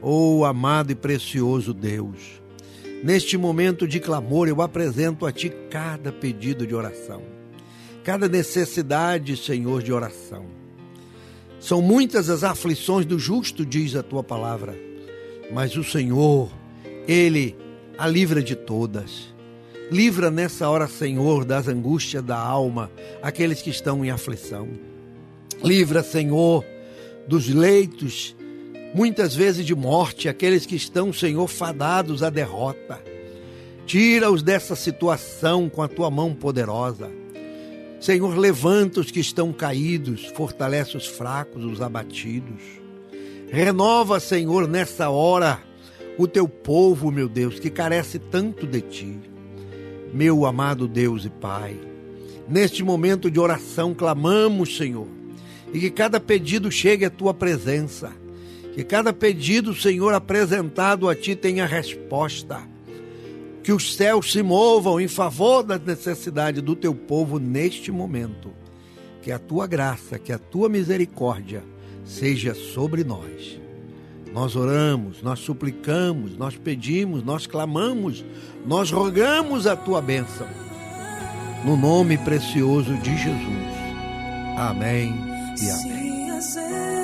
Oh, 0.07 0.45
amado 0.45 0.91
e 0.91 0.95
precioso 0.95 1.73
Deus, 1.73 2.39
neste 3.03 3.39
momento 3.39 3.87
de 3.87 3.99
clamor 3.99 4.47
eu 4.47 4.61
apresento 4.61 5.25
a 5.25 5.31
ti 5.31 5.51
cada 5.71 6.11
pedido 6.11 6.67
de 6.67 6.75
oração, 6.75 7.23
cada 8.03 8.29
necessidade, 8.29 9.35
Senhor, 9.35 9.81
de 9.81 9.91
oração. 9.91 10.45
São 11.59 11.81
muitas 11.81 12.29
as 12.29 12.43
aflições 12.43 13.07
do 13.07 13.17
justo, 13.17 13.65
diz 13.65 13.95
a 13.95 14.03
tua 14.03 14.23
palavra, 14.23 14.77
mas 15.51 15.75
o 15.75 15.83
Senhor, 15.83 16.51
ele 17.07 17.55
a 17.97 18.05
livra 18.05 18.43
de 18.43 18.55
todas. 18.55 19.33
Livra 19.91 20.29
nessa 20.29 20.69
hora, 20.69 20.87
Senhor, 20.87 21.43
das 21.43 21.67
angústias 21.67 22.23
da 22.23 22.37
alma, 22.37 22.91
aqueles 23.23 23.59
que 23.59 23.71
estão 23.71 24.05
em 24.05 24.11
aflição. 24.11 24.69
Livra, 25.63 26.03
Senhor, 26.03 26.63
dos 27.27 27.47
leitos, 27.49 28.34
muitas 28.95 29.35
vezes 29.35 29.65
de 29.65 29.75
morte, 29.75 30.29
aqueles 30.29 30.65
que 30.65 30.77
estão, 30.77 31.11
Senhor, 31.11 31.45
fadados 31.49 32.23
à 32.23 32.29
derrota. 32.29 33.03
Tira-os 33.85 34.41
dessa 34.41 34.73
situação 34.73 35.67
com 35.67 35.83
a 35.83 35.87
tua 35.89 36.09
mão 36.09 36.33
poderosa. 36.33 37.11
Senhor, 37.99 38.37
levanta 38.37 39.01
os 39.01 39.11
que 39.11 39.19
estão 39.19 39.51
caídos, 39.51 40.27
fortalece 40.27 40.95
os 40.95 41.05
fracos, 41.05 41.65
os 41.65 41.81
abatidos. 41.81 42.61
Renova, 43.51 44.17
Senhor, 44.21 44.65
nessa 44.65 45.09
hora 45.09 45.59
o 46.17 46.25
teu 46.25 46.47
povo, 46.47 47.11
meu 47.11 47.27
Deus, 47.27 47.59
que 47.59 47.69
carece 47.69 48.17
tanto 48.17 48.65
de 48.65 48.79
ti. 48.79 49.19
Meu 50.13 50.45
amado 50.45 50.87
Deus 50.87 51.25
e 51.25 51.29
Pai, 51.29 51.77
neste 52.47 52.81
momento 52.81 53.29
de 53.29 53.41
oração 53.41 53.93
clamamos, 53.93 54.77
Senhor, 54.77 55.07
e 55.73 55.81
que 55.81 55.91
cada 55.91 56.17
pedido 56.17 56.71
chegue 56.71 57.03
à 57.03 57.09
tua 57.09 57.33
presença. 57.33 58.23
Que 58.75 58.83
cada 58.83 59.13
pedido, 59.13 59.73
Senhor, 59.73 60.13
apresentado 60.13 61.07
a 61.07 61.15
ti 61.15 61.33
tenha 61.33 61.65
resposta. 61.65 62.61
Que 63.63 63.71
os 63.71 63.95
céus 63.95 64.33
se 64.33 64.43
movam 64.43 64.99
em 64.99 65.07
favor 65.07 65.63
da 65.63 65.79
necessidade 65.79 66.59
do 66.59 66.75
teu 66.75 66.93
povo 66.93 67.39
neste 67.39 67.89
momento. 67.89 68.51
Que 69.21 69.31
a 69.31 69.39
tua 69.39 69.65
graça, 69.65 70.19
que 70.19 70.33
a 70.33 70.37
tua 70.37 70.67
misericórdia 70.67 71.63
seja 72.03 72.53
sobre 72.53 73.05
nós. 73.05 73.57
Nós 74.33 74.57
oramos, 74.57 75.21
nós 75.21 75.39
suplicamos, 75.39 76.37
nós 76.37 76.57
pedimos, 76.57 77.23
nós 77.23 77.47
clamamos, 77.47 78.25
nós 78.65 78.91
rogamos 78.91 79.65
a 79.67 79.77
tua 79.77 80.01
bênção. 80.01 80.47
No 81.63 81.77
nome 81.77 82.17
precioso 82.17 82.93
de 82.97 83.15
Jesus. 83.15 83.75
Amém 84.57 85.15
e 85.61 85.69
amém. 85.69 86.94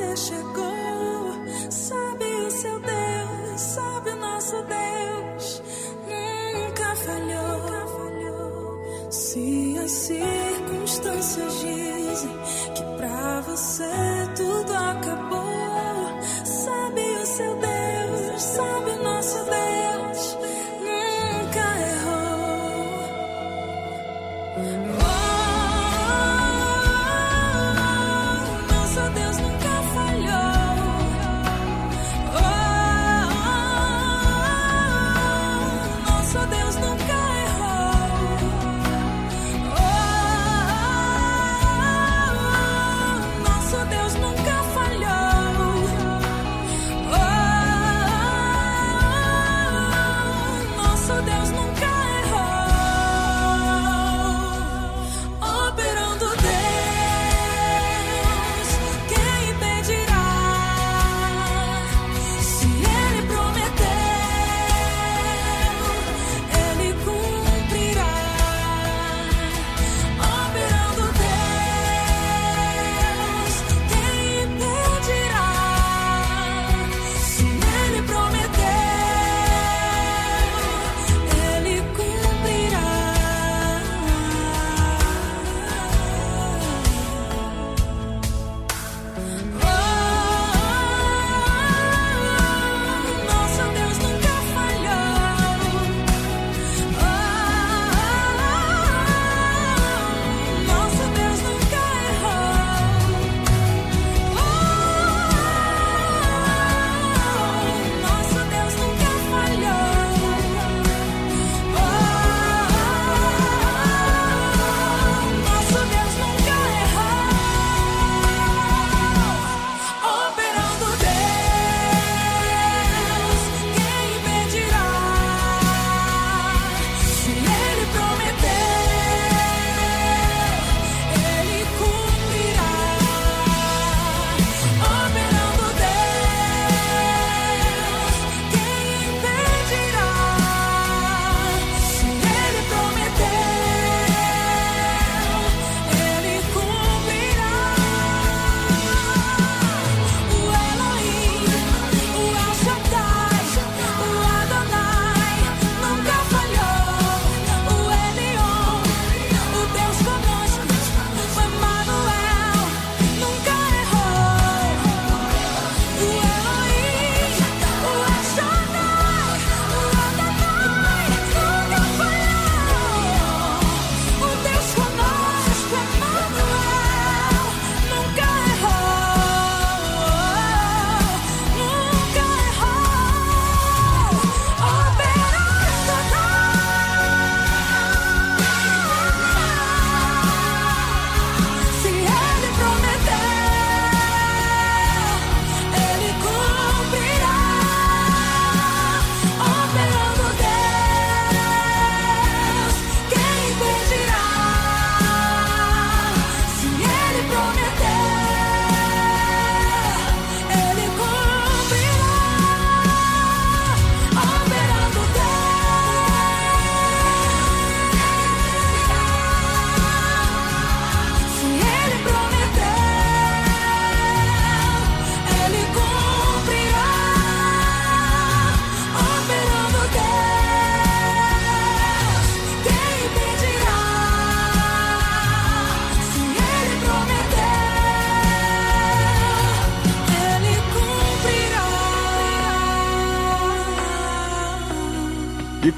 Você 0.00 0.16
chegou, 0.16 1.70
sabe 1.70 2.24
o 2.24 2.50
seu 2.50 2.80
Deus, 2.80 3.60
sabe 3.60 4.10
o 4.10 4.16
nosso 4.16 4.56
Deus, 4.62 5.62
nunca 6.08 6.96
falhou. 6.96 7.50
Se 9.10 9.78
as 9.84 9.90
circunstâncias 9.90 11.60
dizem 11.60 12.38
que 12.74 12.82
pra 12.96 13.40
você 13.42 13.84
tudo 14.36 14.72
acabou, 14.72 15.29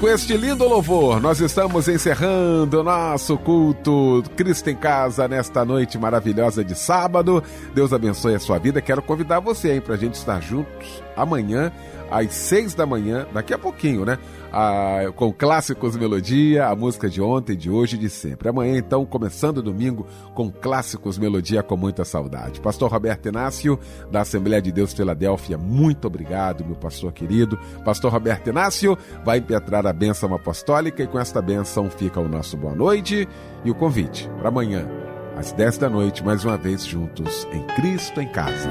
com 0.03 0.09
este 0.09 0.35
lindo 0.35 0.67
louvor, 0.67 1.21
nós 1.21 1.39
estamos 1.39 1.87
encerrando 1.87 2.83
nosso 2.83 3.37
culto 3.37 4.21
Cristo 4.35 4.69
em 4.69 4.75
Casa 4.75 5.29
nesta 5.29 5.63
noite 5.63 5.97
maravilhosa 5.97 6.61
de 6.61 6.75
sábado. 6.75 7.41
Deus 7.73 7.93
abençoe 7.93 8.35
a 8.35 8.39
sua 8.39 8.59
vida. 8.59 8.81
Quero 8.81 9.01
convidar 9.01 9.39
você 9.39 9.71
aí 9.71 9.79
para 9.79 9.95
a 9.95 9.97
gente 9.97 10.15
estar 10.15 10.41
juntos 10.41 11.01
amanhã 11.15 11.71
às 12.11 12.33
seis 12.33 12.75
da 12.75 12.85
manhã, 12.85 13.25
daqui 13.33 13.53
a 13.53 13.57
pouquinho, 13.57 14.03
né? 14.03 14.19
Ah, 14.55 15.11
com 15.15 15.33
clássicos 15.33 15.95
melodia, 15.95 16.67
a 16.67 16.75
música 16.75 17.09
de 17.09 17.19
ontem, 17.19 17.57
de 17.57 17.71
hoje 17.71 17.95
e 17.95 17.99
de 17.99 18.07
sempre. 18.07 18.47
Amanhã, 18.47 18.77
então, 18.77 19.03
começando 19.03 19.63
domingo 19.63 20.05
com 20.35 20.51
clássicos 20.51 21.17
melodia 21.17 21.63
com 21.63 21.75
muita 21.75 22.05
saudade. 22.05 22.61
Pastor 22.61 22.91
Roberto 22.91 23.27
Inácio, 23.27 23.79
da 24.11 24.21
Assembleia 24.21 24.61
de 24.61 24.71
Deus 24.71 24.93
Filadélfia, 24.93 25.57
muito 25.57 26.05
obrigado, 26.05 26.63
meu 26.63 26.75
pastor 26.75 27.11
querido. 27.11 27.57
Pastor 27.83 28.11
Roberto 28.11 28.51
Inácio 28.51 28.95
vai 29.25 29.39
impetrar 29.39 29.87
a 29.87 29.91
bênção 29.91 30.31
apostólica 30.35 31.01
e 31.01 31.07
com 31.07 31.17
esta 31.17 31.41
bênção 31.41 31.89
fica 31.89 32.19
o 32.19 32.27
nosso 32.27 32.55
boa 32.55 32.75
noite 32.75 33.27
e 33.65 33.71
o 33.71 33.75
convite 33.75 34.29
para 34.37 34.49
amanhã, 34.49 34.87
às 35.35 35.51
10 35.51 35.79
da 35.79 35.89
noite, 35.89 36.23
mais 36.23 36.45
uma 36.45 36.57
vez 36.57 36.85
juntos 36.85 37.47
em 37.51 37.65
Cristo 37.75 38.21
em 38.21 38.27
Casa. 38.27 38.69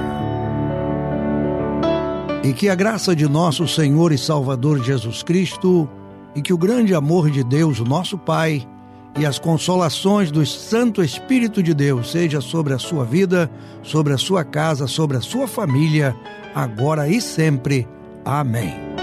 E 2.43 2.53
que 2.53 2.68
a 2.68 2.74
graça 2.74 3.14
de 3.14 3.28
nosso 3.28 3.68
Senhor 3.68 4.12
e 4.12 4.18
Salvador 4.18 4.82
Jesus 4.82 5.22
Cristo, 5.22 5.88
e 6.34 6.43
que 6.43 6.53
o 6.53 6.59
grande 6.59 6.95
amor 6.95 7.30
de 7.30 7.45
Deus, 7.45 7.78
nosso 7.80 8.18
Pai, 8.18 8.66
e 9.18 9.26
as 9.26 9.38
consolações 9.38 10.30
do 10.30 10.45
Santo 10.45 11.03
Espírito 11.03 11.62
de 11.62 11.74
Deus 11.74 12.11
seja 12.11 12.40
sobre 12.40 12.72
a 12.72 12.78
sua 12.78 13.05
vida, 13.05 13.51
sobre 13.82 14.12
a 14.12 14.18
sua 14.18 14.43
casa, 14.43 14.86
sobre 14.86 15.18
a 15.18 15.20
sua 15.20 15.47
família, 15.47 16.16
agora 16.55 17.09
e 17.09 17.20
sempre. 17.20 17.86
Amém. 18.24 19.02